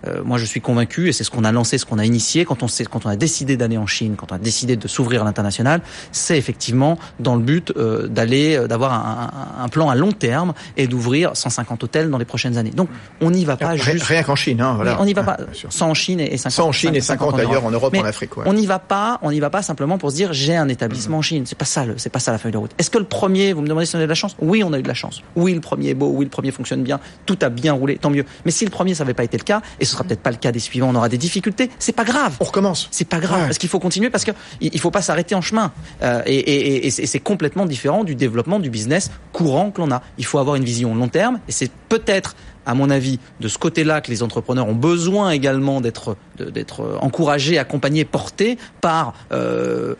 Euh, 0.06 0.22
moi, 0.24 0.38
je 0.38 0.44
suis 0.44 0.60
convaincu, 0.60 1.08
et 1.08 1.12
c'est 1.12 1.24
ce 1.24 1.30
qu'on 1.30 1.44
a 1.44 1.52
lancé, 1.52 1.78
ce 1.78 1.86
qu'on 1.86 1.98
a 1.98 2.04
initié, 2.04 2.44
quand 2.44 2.62
on, 2.62 2.66
quand 2.90 3.06
on 3.06 3.08
a 3.08 3.16
décidé 3.16 3.56
d'aller 3.56 3.78
en 3.78 3.86
Chine, 3.86 4.14
quand 4.16 4.32
on 4.32 4.36
a 4.36 4.38
décidé 4.38 4.76
de 4.76 4.88
s'ouvrir 4.88 5.22
à 5.22 5.24
l'international, 5.24 5.80
c'est 6.12 6.38
effectivement 6.38 6.98
dans 7.20 7.36
le 7.36 7.42
but 7.42 7.72
euh, 7.76 8.08
d'aller, 8.08 8.56
euh, 8.56 8.66
d'avoir 8.66 8.92
un, 8.92 9.64
un, 9.64 9.68
plan 9.68 9.88
à 9.88 9.94
long 9.94 10.12
terme 10.12 10.54
et 10.76 10.86
d'ouvrir 10.86 11.36
150 11.36 11.84
hôtels 11.84 12.10
dans 12.10 12.18
les 12.18 12.24
prochaines 12.24 12.58
années. 12.58 12.70
Donc, 12.70 12.88
on 13.20 13.30
n'y 13.30 13.44
va 13.44 13.56
pas 13.56 13.76
juste... 13.76 14.04
Rien 14.04 14.22
qu'en 14.22 14.36
Chine, 14.36 14.60
hein, 14.60 14.74
voilà. 14.76 15.00
on 15.00 15.04
n'y 15.04 15.14
va 15.14 15.22
pas 15.22 15.38
sans 15.68 15.90
en 15.90 15.94
Chine 15.94 16.20
et 16.20 16.36
50. 16.36 16.52
Sans 16.52 16.68
en 16.68 16.72
Chine 16.72 16.94
et 16.94 17.00
50, 17.00 17.38
ailleurs 17.38 17.64
en 17.64 17.70
Europe, 17.70 17.94
en 17.96 18.04
Afrique. 18.04 18.30
On 18.46 18.52
n'y 18.52 18.66
va 18.66 18.78
pas, 18.78 19.18
on 19.22 19.30
n'y 19.30 19.40
va 19.40 19.50
pas 19.50 19.62
simplement 19.62 19.98
pour 19.98 20.10
se 20.10 20.16
dire 20.16 20.32
j'ai 20.32 20.56
un 20.56 20.68
établissement 20.68 21.18
en 21.18 21.22
Chine. 21.22 21.44
C'est 21.46 21.58
pas 21.58 21.64
ça, 21.64 21.84
c'est 21.96 22.10
pas 22.10 22.18
ça 22.18 22.32
la 22.32 22.38
feuille 22.38 22.52
de 22.52 22.58
route. 22.58 22.72
Est-ce 22.78 22.90
que 22.90 22.98
le 22.98 23.04
premier, 23.04 23.52
vous 23.52 23.62
me 23.62 23.68
demandez 23.68 23.86
si 23.86 23.96
on 23.96 23.98
a 23.98 24.02
eu 24.02 24.04
de 24.04 24.08
la 24.08 24.14
chance? 24.14 24.36
Oui, 24.40 24.62
on 24.64 24.72
a 24.72 24.78
eu 24.78 24.82
de 24.82 24.88
la 24.88 24.94
chance. 24.94 25.22
Oui, 25.36 25.54
le 25.54 25.60
premier 25.60 25.90
est 25.90 25.94
beau. 25.94 26.08
Oui, 26.08 26.24
le 26.24 26.30
premier 26.30 26.50
fonctionne 26.50 26.82
bien. 26.82 27.00
Tout 27.26 27.38
a 27.42 27.48
bien 27.48 27.72
roulé, 27.72 27.96
tant 27.96 28.10
mieux. 28.10 28.24
Mais 28.44 28.50
si 28.50 28.64
le 28.64 28.70
premier 28.70 28.94
ça 28.94 29.04
n'avait 29.04 29.14
pas 29.14 29.24
été 29.24 29.36
le 29.36 29.44
cas, 29.44 29.62
et 29.80 29.84
ce 29.84 29.92
sera 29.92 30.04
peut-être 30.04 30.20
pas 30.20 30.30
le 30.30 30.36
cas 30.36 30.52
des 30.52 30.58
suivants, 30.58 30.88
on 30.90 30.94
aura 30.94 31.08
des 31.08 31.18
difficultés. 31.18 31.70
C'est 31.78 31.92
pas 31.92 32.04
grave. 32.04 32.36
On 32.40 32.44
recommence. 32.44 32.88
C'est 32.90 33.08
pas 33.08 33.20
grave 33.20 33.44
parce 33.44 33.58
qu'il 33.58 33.68
faut 33.68 33.80
continuer 33.80 34.10
parce 34.10 34.24
qu'il 34.24 34.34
il 34.60 34.80
faut 34.80 34.90
pas 34.90 35.02
s'arrêter 35.02 35.34
en 35.34 35.40
chemin. 35.40 35.72
Euh, 36.02 36.22
et, 36.26 36.90
c'est 36.90 37.20
complètement 37.20 37.66
différent 37.66 38.04
du 38.04 38.14
développement 38.14 38.58
du 38.58 38.70
business 38.70 39.10
courant 39.32 39.70
que 39.70 39.80
l'on 39.80 39.90
a. 39.90 40.02
Il 40.18 40.24
faut 40.24 40.38
avoir 40.38 40.56
une 40.56 40.64
vision 40.64 40.94
long 40.94 41.08
terme 41.08 41.40
et 41.48 41.52
c'est 41.52 41.70
peut-être 41.88 42.36
à 42.66 42.74
mon 42.74 42.88
avis, 42.88 43.18
de 43.40 43.48
ce 43.48 43.58
côté-là 43.58 44.00
que 44.00 44.10
les 44.10 44.22
entrepreneurs 44.22 44.66
ont 44.66 44.74
besoin 44.74 45.30
également 45.30 45.82
d'être 45.82 46.16
d'être 46.38 46.98
encouragés, 47.00 47.58
accompagnés, 47.58 48.06
portés 48.06 48.58
par 48.80 49.12
euh, 49.32 49.94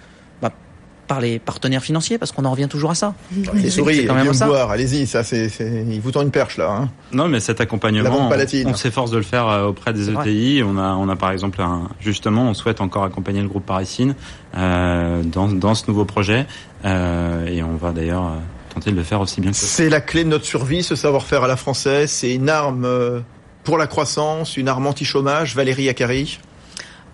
par 1.07 1.21
les 1.21 1.39
partenaires 1.39 1.83
financiers, 1.83 2.19
parce 2.19 2.33
qu'on 2.33 2.45
en 2.45 2.51
revient 2.51 2.69
toujours 2.69 2.91
à 2.91 2.95
ça. 2.95 3.15
Les 3.55 3.71
souris, 3.71 4.07
quand 4.07 4.15
même 4.15 4.33
ça. 4.33 4.47
boire, 4.47 4.71
allez-y, 4.71 5.07
ça 5.07 5.23
c'est, 5.23 5.51
il 5.89 6.01
vous 6.01 6.11
tend 6.11 6.23
une 6.23 6.31
perche 6.31 6.57
là. 6.57 6.71
Hein. 6.71 6.91
Non, 7.13 7.29
mais 7.29 7.41
cet 7.41 7.61
accompagnement, 7.61 8.31
on, 8.67 8.75
s'efforce 8.75 9.11
de 9.11 9.17
le 9.17 9.23
faire 9.23 9.49
euh, 9.49 9.67
auprès 9.67 9.93
des 9.93 10.11
ETI. 10.11 10.63
On 10.65 10.79
a, 10.79 10.95
on 10.95 11.09
a 11.09 11.17
par 11.17 11.31
exemple, 11.31 11.61
un, 11.61 11.89
justement, 12.01 12.49
on 12.49 12.55
souhaite 12.55 12.81
encore 12.81 13.05
accompagner 13.05 13.43
le 13.43 13.49
groupe 13.49 13.67
Parisine 13.67 14.15
euh, 14.57 15.23
dans, 15.23 15.49
dans 15.49 15.75
ce 15.75 15.85
nouveau 15.89 16.05
projet, 16.05 16.47
euh, 16.85 17.47
et 17.47 17.63
on 17.63 17.77
va 17.77 17.93
d'ailleurs 17.93 18.27
euh, 18.27 18.39
tenter 18.73 18.91
de 18.91 18.97
le 18.97 19.03
faire 19.03 19.21
aussi 19.21 19.41
bien 19.41 19.51
que 19.51 19.57
C'est 19.57 19.89
la 19.89 20.01
clé 20.01 20.25
de 20.25 20.29
notre 20.29 20.47
survie, 20.47 20.83
ce 20.83 20.97
savoir-faire 20.97 21.45
à 21.45 21.49
la 21.49 21.57
française. 21.57 22.11
C'est 22.11 22.35
une 22.35 22.49
arme 22.49 22.89
pour 23.63 23.79
la 23.79 23.87
croissance, 23.87 24.57
une 24.57 24.69
arme 24.69 24.87
anti-chômage. 24.87 25.55
Valérie 25.55 25.89
Acari. 25.89 26.39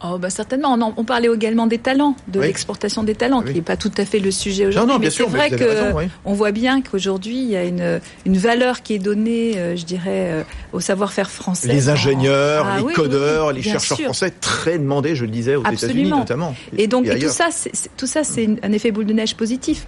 Oh, 0.03 0.19
bah 0.19 0.31
certainement. 0.31 0.75
On, 0.75 0.95
on, 0.97 1.05
parlait 1.05 1.29
également 1.33 1.67
des 1.67 1.79
talents, 1.79 2.15
de 2.29 2.41
l'exportation 2.41 3.03
des 3.03 3.15
talents, 3.15 3.43
qui 3.43 3.55
n'est 3.55 3.63
pas 3.63 3.77
tout 3.77 3.93
à 3.99 4.05
fait 4.05 4.19
le 4.19 4.31
sujet 4.31 4.67
aujourd'hui. 4.67 4.95
mais 5.01 5.11
c'est 5.11 5.25
vrai 5.25 5.51
que 5.51 5.95
on 6.25 6.33
voit 6.33 6.53
bien 6.53 6.83
qu'aujourd'hui 6.83 7.39
il 7.39 7.51
y 7.51 7.57
a 7.57 7.65
une, 7.65 8.01
une 8.25 8.39
valeur 8.39 8.83
qui 8.83 8.95
est 8.95 8.99
donnée, 8.99 9.57
euh, 9.57 9.77
je 9.77 9.85
dirais, 9.85 10.31
euh, 10.31 10.43
au 10.73 10.81
savoir-faire 10.81 11.31
français. 11.31 11.69
Les 11.69 11.89
ingénieurs, 11.89 12.67
ah 12.67 12.79
les 12.87 12.95
codeurs, 12.95 13.53
les 13.53 13.63
chercheurs 13.63 13.99
français 13.99 14.31
très 14.31 14.79
demandés, 14.79 15.15
je 15.15 15.25
le 15.25 15.31
disais, 15.31 15.57
aux 15.57 15.65
États-Unis 15.65 16.11
notamment. 16.11 16.55
Et 16.77 16.87
donc 16.87 17.07
tout 17.07 17.29
ça, 17.29 17.49
tout 17.97 18.07
ça, 18.07 18.25
c'est 18.25 18.49
un 18.63 18.73
effet 18.73 18.91
boule 18.91 19.07
de 19.07 19.13
neige 19.13 19.35
positif. 19.37 19.87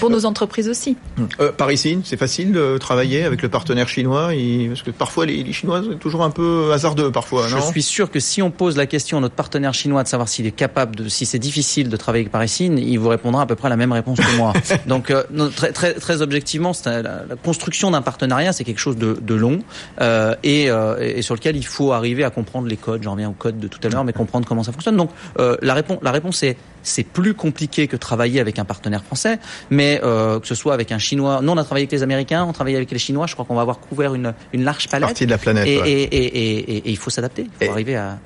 Pour 0.00 0.10
nos 0.10 0.26
entreprises 0.26 0.68
aussi. 0.68 0.96
Euh, 1.40 1.52
par 1.52 1.72
ici, 1.72 1.98
c'est 2.04 2.16
facile 2.16 2.52
de 2.52 2.78
travailler 2.78 3.24
avec 3.24 3.42
le 3.42 3.48
partenaire 3.48 3.88
chinois 3.88 4.30
Parce 4.68 4.82
que 4.82 4.90
parfois, 4.90 5.26
les, 5.26 5.52
Chinois 5.52 5.82
sont 5.82 5.94
toujours 5.94 6.22
un 6.22 6.30
peu 6.30 6.70
hasardeux, 6.72 7.10
parfois, 7.10 7.48
Je 7.48 7.58
suis 7.58 7.82
sûr 7.82 8.10
que 8.10 8.20
si 8.20 8.42
on 8.42 8.50
pose 8.50 8.76
la 8.76 8.86
question 8.86 9.18
à 9.18 9.20
notre 9.20 9.34
partenaire 9.34 9.74
chinois 9.74 10.02
de 10.02 10.08
savoir 10.08 10.28
s'il 10.28 10.46
est 10.46 10.50
capable 10.50 10.96
de, 10.96 11.08
si 11.08 11.26
c'est 11.26 11.38
difficile 11.38 11.88
de 11.88 11.96
travailler 11.96 12.22
avec 12.22 12.32
Parisine, 12.32 12.78
il 12.78 12.98
vous 12.98 13.08
répondra 13.08 13.42
à 13.42 13.46
peu 13.46 13.54
près 13.54 13.68
la 13.68 13.76
même 13.76 13.92
réponse 13.92 14.18
que 14.18 14.36
moi. 14.36 14.52
Donc, 14.86 15.10
euh, 15.10 15.22
très, 15.54 15.72
très, 15.72 15.94
très 15.94 16.22
objectivement, 16.22 16.72
la, 16.84 17.02
la, 17.02 17.36
construction 17.42 17.90
d'un 17.90 18.02
partenariat, 18.02 18.52
c'est 18.52 18.64
quelque 18.64 18.78
chose 18.78 18.96
de, 18.96 19.18
de 19.20 19.34
long 19.34 19.60
euh, 20.00 20.34
et, 20.42 20.70
euh, 20.70 20.96
et, 20.98 21.22
sur 21.22 21.34
lequel 21.34 21.56
il 21.56 21.66
faut 21.66 21.92
arriver 21.92 22.24
à 22.24 22.30
comprendre 22.30 22.68
les 22.68 22.76
codes. 22.76 23.02
J'en 23.02 23.12
reviens 23.12 23.30
au 23.30 23.32
code 23.32 23.58
de 23.58 23.68
tout 23.68 23.80
à 23.82 23.88
l'heure, 23.88 24.04
mais 24.04 24.12
comprendre 24.12 24.46
comment 24.46 24.62
ça 24.62 24.72
fonctionne. 24.72 24.96
Donc, 24.96 25.10
euh, 25.38 25.56
la 25.62 25.74
réponse, 25.74 25.98
la 26.02 26.12
réponse 26.12 26.42
est 26.42 26.56
c'est 26.86 27.02
plus 27.02 27.34
compliqué 27.34 27.88
que 27.88 27.96
travailler 27.96 28.40
avec 28.40 28.58
un 28.58 28.64
partenaire 28.64 29.04
français, 29.04 29.38
mais 29.70 30.00
euh, 30.02 30.40
que 30.40 30.46
ce 30.46 30.54
soit 30.54 30.72
avec 30.72 30.92
un 30.92 30.98
Chinois. 30.98 31.40
Nous, 31.42 31.52
on 31.52 31.56
a 31.56 31.64
travaillé 31.64 31.84
avec 31.84 31.92
les 31.92 32.02
Américains, 32.02 32.44
on 32.44 32.52
travaille 32.52 32.76
avec 32.76 32.90
les 32.90 32.98
Chinois. 32.98 33.26
Je 33.26 33.34
crois 33.34 33.44
qu'on 33.44 33.56
va 33.56 33.62
avoir 33.62 33.80
couvert 33.80 34.14
une, 34.14 34.34
une 34.52 34.64
large 34.64 34.88
palette. 34.88 35.08
Partie 35.08 35.26
de 35.26 35.30
la 35.30 35.38
planète. 35.38 35.66
Et, 35.66 35.74
et, 35.74 36.04
et, 36.04 36.76
et 36.76 36.90
il 36.90 36.96
faut 36.96 37.10
s'adapter. 37.10 37.48
Il 37.60 37.66
faut 37.66 37.72
arriver 37.72 37.96
à. 37.96 38.18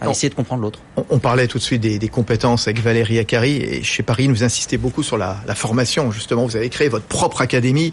à 0.00 0.10
essayer 0.10 0.28
de 0.28 0.34
comprendre 0.34 0.62
l'autre. 0.62 0.80
On, 1.10 1.18
parlait 1.20 1.46
tout 1.46 1.58
de 1.58 1.62
suite 1.62 1.80
des, 1.80 1.98
des, 1.98 2.08
compétences 2.08 2.66
avec 2.66 2.80
Valérie 2.80 3.18
Acari 3.18 3.56
et 3.56 3.82
chez 3.84 4.02
Paris, 4.02 4.26
vous 4.26 4.42
insistez 4.42 4.78
beaucoup 4.78 5.04
sur 5.04 5.16
la, 5.16 5.36
la, 5.46 5.54
formation. 5.54 6.10
Justement, 6.10 6.44
vous 6.44 6.56
avez 6.56 6.70
créé 6.70 6.88
votre 6.88 7.06
propre 7.06 7.40
académie, 7.40 7.92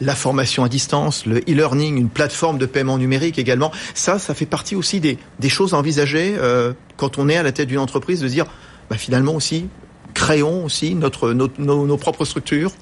la 0.00 0.14
formation 0.14 0.62
à 0.62 0.68
distance, 0.68 1.26
le 1.26 1.38
e-learning, 1.38 1.96
une 1.96 2.10
plateforme 2.10 2.58
de 2.58 2.66
paiement 2.66 2.98
numérique 2.98 3.38
également. 3.38 3.72
Ça, 3.94 4.20
ça 4.20 4.34
fait 4.34 4.46
partie 4.46 4.76
aussi 4.76 5.00
des, 5.00 5.18
des 5.40 5.48
choses 5.48 5.74
à 5.74 5.78
envisager 5.78 6.36
euh, 6.38 6.72
quand 6.96 7.18
on 7.18 7.28
est 7.28 7.36
à 7.36 7.42
la 7.42 7.50
tête 7.50 7.68
d'une 7.68 7.78
entreprise, 7.78 8.20
de 8.20 8.28
dire 8.28 8.46
bah, 8.90 8.96
finalement 8.96 9.34
aussi, 9.34 9.68
créons 10.14 10.64
aussi 10.64 10.94
notre, 10.94 11.32
nos 11.32 11.96
propres 11.96 12.24
structures. 12.24 12.72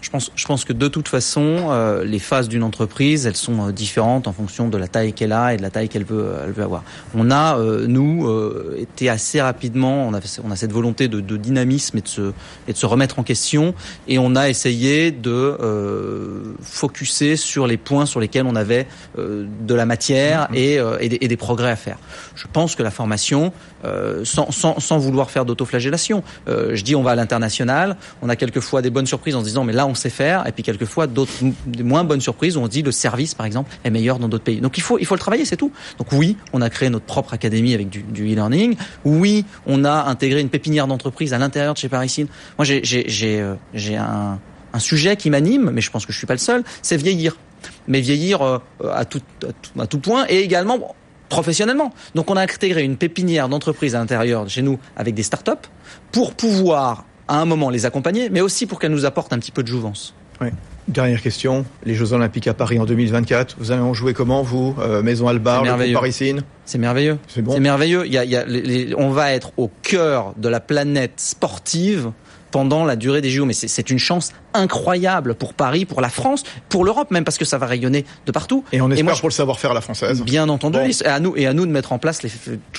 Je 0.00 0.10
pense, 0.10 0.30
je 0.34 0.46
pense 0.46 0.64
que 0.64 0.72
de 0.72 0.88
toute 0.88 1.08
façon, 1.08 1.68
euh, 1.70 2.04
les 2.04 2.18
phases 2.18 2.48
d'une 2.48 2.62
entreprise, 2.62 3.26
elles 3.26 3.36
sont 3.36 3.68
euh, 3.68 3.72
différentes 3.72 4.26
en 4.26 4.32
fonction 4.32 4.68
de 4.68 4.76
la 4.76 4.88
taille 4.88 5.12
qu'elle 5.12 5.32
a 5.32 5.54
et 5.54 5.56
de 5.56 5.62
la 5.62 5.70
taille 5.70 5.88
qu'elle 5.88 6.04
veut, 6.04 6.32
elle 6.44 6.52
veut 6.52 6.64
avoir. 6.64 6.82
On 7.14 7.30
a, 7.30 7.58
euh, 7.58 7.86
nous, 7.86 8.26
euh, 8.26 8.76
été 8.78 9.08
assez 9.08 9.40
rapidement, 9.40 10.06
on 10.08 10.14
a, 10.14 10.20
on 10.42 10.50
a 10.50 10.56
cette 10.56 10.72
volonté 10.72 11.08
de, 11.08 11.20
de, 11.20 11.36
dynamisme 11.36 11.98
et 11.98 12.00
de, 12.00 12.08
se, 12.08 12.32
et 12.66 12.72
de 12.72 12.76
se 12.76 12.86
remettre 12.86 13.18
en 13.18 13.22
question, 13.22 13.74
et 14.08 14.18
on 14.18 14.34
a 14.36 14.48
essayé 14.48 15.10
de 15.10 15.30
euh, 15.30 16.54
focuser 16.60 17.36
sur 17.36 17.66
les 17.66 17.76
points 17.76 18.06
sur 18.06 18.20
lesquels 18.20 18.46
on 18.46 18.56
avait 18.56 18.86
de 19.16 19.74
la 19.74 19.86
matière 19.86 20.48
mmh. 20.50 20.54
et, 20.54 20.74
et 21.00 21.08
des, 21.08 21.18
et, 21.20 21.28
des, 21.28 21.36
progrès 21.36 21.70
à 21.70 21.76
faire. 21.76 21.98
Je 22.34 22.46
pense 22.52 22.74
que 22.74 22.82
la 22.82 22.90
formation, 22.90 23.52
sans, 24.24 24.50
sans, 24.50 24.80
sans, 24.80 24.98
vouloir 24.98 25.30
faire 25.30 25.44
d'autoflagellation, 25.44 26.22
je 26.46 26.82
dis 26.82 26.96
on 26.96 27.02
va 27.02 27.12
à 27.12 27.14
l'international, 27.14 27.96
on 28.22 28.28
a 28.28 28.36
quelquefois 28.36 28.82
des 28.82 28.90
bonnes 28.90 29.06
surprises 29.06 29.36
en 29.36 29.40
se 29.40 29.44
disant 29.44 29.64
mais 29.64 29.72
là 29.72 29.83
on 29.86 29.94
sait 29.94 30.10
faire, 30.10 30.46
et 30.46 30.52
puis 30.52 30.62
quelquefois 30.62 31.06
d'autres 31.06 31.32
moins 31.82 32.04
bonnes 32.04 32.20
surprises 32.20 32.56
où 32.56 32.60
on 32.60 32.68
dit 32.68 32.82
le 32.82 32.92
service, 32.92 33.34
par 33.34 33.46
exemple, 33.46 33.70
est 33.84 33.90
meilleur 33.90 34.18
dans 34.18 34.28
d'autres 34.28 34.44
pays. 34.44 34.60
Donc 34.60 34.78
il 34.78 34.82
faut, 34.82 34.98
il 34.98 35.06
faut 35.06 35.14
le 35.14 35.20
travailler, 35.20 35.44
c'est 35.44 35.56
tout. 35.56 35.72
Donc 35.98 36.12
oui, 36.12 36.36
on 36.52 36.60
a 36.60 36.70
créé 36.70 36.90
notre 36.90 37.04
propre 37.04 37.34
académie 37.34 37.74
avec 37.74 37.88
du, 37.88 38.02
e-learning. 38.32 38.76
Oui, 39.04 39.44
on 39.66 39.84
a 39.84 40.04
intégré 40.04 40.40
une 40.40 40.48
pépinière 40.48 40.86
d'entreprise 40.86 41.32
à 41.32 41.38
l'intérieur 41.38 41.74
de 41.74 41.78
chez 41.78 41.88
Parisine. 41.88 42.26
Moi, 42.58 42.64
j'ai, 42.64 43.40
euh, 43.40 43.54
un, 44.72 44.78
sujet 44.78 45.16
qui 45.16 45.30
m'anime, 45.30 45.70
mais 45.70 45.80
je 45.80 45.90
pense 45.90 46.04
que 46.06 46.12
je 46.12 46.18
suis 46.18 46.26
pas 46.26 46.34
le 46.34 46.38
seul, 46.38 46.64
c'est 46.82 46.96
vieillir. 46.96 47.36
Mais 47.88 48.00
vieillir 48.00 48.42
euh, 48.42 48.58
à, 48.92 49.04
tout, 49.04 49.20
point 50.02 50.26
et 50.28 50.40
également 50.40 50.94
professionnellement. 51.28 51.92
Donc 52.14 52.30
on 52.30 52.36
a 52.36 52.42
intégré 52.42 52.82
une 52.82 52.96
pépinière 52.96 53.48
d'entreprise 53.48 53.94
à 53.94 53.98
l'intérieur 53.98 54.44
de 54.44 54.50
chez 54.50 54.62
nous 54.62 54.78
avec 54.96 55.14
des 55.14 55.22
startups 55.22 55.68
pour 56.12 56.34
pouvoir 56.34 57.04
à 57.28 57.40
un 57.40 57.44
moment 57.44 57.70
les 57.70 57.86
accompagner, 57.86 58.28
mais 58.30 58.40
aussi 58.40 58.66
pour 58.66 58.78
qu'elles 58.78 58.92
nous 58.92 59.04
apportent 59.04 59.32
un 59.32 59.38
petit 59.38 59.50
peu 59.50 59.62
de 59.62 59.68
jouvence. 59.68 60.14
Oui. 60.40 60.48
Dernière 60.88 61.22
question, 61.22 61.64
les 61.86 61.94
Jeux 61.94 62.12
Olympiques 62.12 62.46
à 62.46 62.52
Paris 62.52 62.78
en 62.78 62.84
2024, 62.84 63.56
vous 63.58 63.70
allez 63.70 63.80
en 63.80 63.94
jouer 63.94 64.12
comment 64.12 64.42
vous 64.42 64.76
euh, 64.78 65.02
Maison 65.02 65.28
Albar, 65.28 65.64
le 65.64 65.92
Parisine 65.94 66.42
C'est 66.66 66.76
merveilleux. 66.76 67.18
C'est 67.26 67.40
bon. 67.40 67.58
merveilleux. 67.58 68.04
Il 68.04 68.12
y 68.12 68.18
a, 68.18 68.24
il 68.24 68.30
y 68.30 68.36
a, 68.36 68.44
les, 68.44 68.94
on 68.98 69.08
va 69.08 69.32
être 69.32 69.52
au 69.56 69.70
cœur 69.82 70.34
de 70.36 70.48
la 70.50 70.60
planète 70.60 71.14
sportive 71.16 72.10
pendant 72.54 72.84
la 72.84 72.94
durée 72.94 73.20
des 73.20 73.30
JO. 73.30 73.46
Mais 73.46 73.54
c'est 73.54 73.90
une 73.90 73.98
chance 73.98 74.32
incroyable 74.52 75.34
pour 75.34 75.54
Paris, 75.54 75.86
pour 75.86 76.00
la 76.00 76.10
France, 76.10 76.44
pour 76.68 76.84
l'Europe 76.84 77.10
même, 77.10 77.24
parce 77.24 77.38
que 77.38 77.44
ça 77.44 77.56
va 77.56 77.66
rayonner 77.66 78.04
de 78.26 78.30
partout. 78.30 78.62
Et 78.70 78.80
on 78.80 78.90
espère 78.90 79.00
et 79.00 79.02
moi, 79.02 79.14
pour 79.18 79.28
le 79.28 79.34
savoir-faire 79.34 79.70
à 79.70 79.74
la 79.74 79.80
française. 79.80 80.22
Bien 80.22 80.48
entendu. 80.48 80.78
Bon. 80.78 80.86
Et 80.86 81.06
à 81.06 81.18
nous 81.18 81.34
et 81.34 81.46
à 81.46 81.52
nous 81.52 81.66
de 81.66 81.72
mettre 81.72 81.92
en 81.92 81.98
place 81.98 82.22
les, 82.22 82.30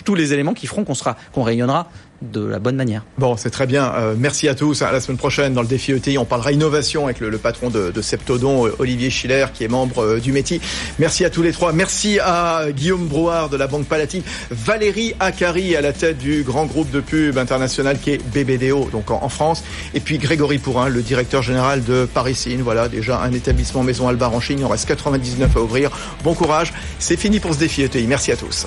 tous 0.06 0.16
les 0.16 0.32
éléments 0.32 0.54
qui 0.54 0.68
feront 0.68 0.86
qu'on 0.86 0.94
sera 0.94 1.18
qu'on 1.34 1.44
rayonnera 1.44 1.90
de 2.22 2.44
la 2.44 2.60
bonne 2.60 2.76
manière. 2.76 3.04
Bon, 3.18 3.38
c'est 3.38 3.50
très 3.50 3.68
bien. 3.68 3.94
Euh, 3.96 4.16
merci 4.18 4.48
à 4.48 4.56
tous. 4.56 4.82
À 4.82 4.92
la 4.92 5.00
semaine 5.00 5.18
prochaine, 5.18 5.54
dans 5.54 5.62
le 5.62 5.68
défi 5.68 5.92
ETI, 5.92 6.18
on 6.18 6.26
parlera 6.26 6.52
innovation 6.52 7.06
avec 7.06 7.20
le, 7.20 7.30
le 7.30 7.38
patron 7.38 7.70
de, 7.70 7.92
de, 7.92 8.02
Septodon, 8.02 8.70
Olivier 8.80 9.10
Schiller, 9.10 9.48
qui 9.54 9.64
est 9.64 9.68
membre 9.68 10.00
euh, 10.00 10.20
du 10.20 10.32
métier. 10.32 10.62
Merci 11.00 11.26
à 11.26 11.30
tous 11.30 11.42
les 11.42 11.52
trois. 11.52 11.74
Merci 11.74 12.20
à 12.20 12.66
Guillaume 12.72 13.08
Brouard 13.08 13.50
de 13.50 13.58
la 13.58 13.68
Banque 13.68 13.86
Palatine, 13.86 14.24
Valérie 14.52 15.14
Akari 15.20 15.76
à 15.76 15.82
la 15.82 15.94
tête 15.94 16.18
du 16.18 16.44
grand 16.44 16.66
groupe 16.66 16.92
de 16.92 17.00
pub 17.00 17.38
international 17.38 18.00
qui 18.00 18.12
est 18.12 18.22
BBDO, 18.34 18.90
donc 18.92 19.12
en, 19.12 19.24
en 19.24 19.30
France, 19.30 19.64
et 19.94 20.00
puis 20.00 20.18
Grégory 20.18 20.58
Pourrin, 20.58 20.90
le 20.90 21.02
directeur 21.02 21.42
général 21.42 21.84
de 21.84 22.06
Parisine. 22.06 22.62
Voilà, 22.62 22.88
déjà 22.88 23.22
un 23.22 23.32
établissement 23.32 23.84
Maison 23.84 24.08
Albar 24.08 24.34
en 24.34 24.40
Chine. 24.40 24.60
Il 24.60 24.66
en 24.66 24.70
reste 24.70 24.88
99 24.88 25.56
à 25.56 25.60
ouvrir. 25.62 25.92
Bon 26.24 26.34
courage. 26.34 26.74
C'est 27.00 27.18
fini 27.18 27.40
pour 27.40 27.54
ce 27.54 27.60
défi 27.60 27.84
ETI. 27.84 28.08
Merci 28.08 28.32
à 28.32 28.36
tous. 28.38 28.66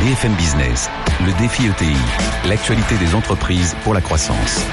BFM 0.00 0.34
Business, 0.34 0.88
le 1.26 1.32
défi 1.40 1.66
ETI, 1.66 1.96
l'actualité 2.48 2.96
des 2.98 3.14
entreprises 3.14 3.74
pour 3.82 3.94
la 3.94 4.00
croissance. 4.00 4.66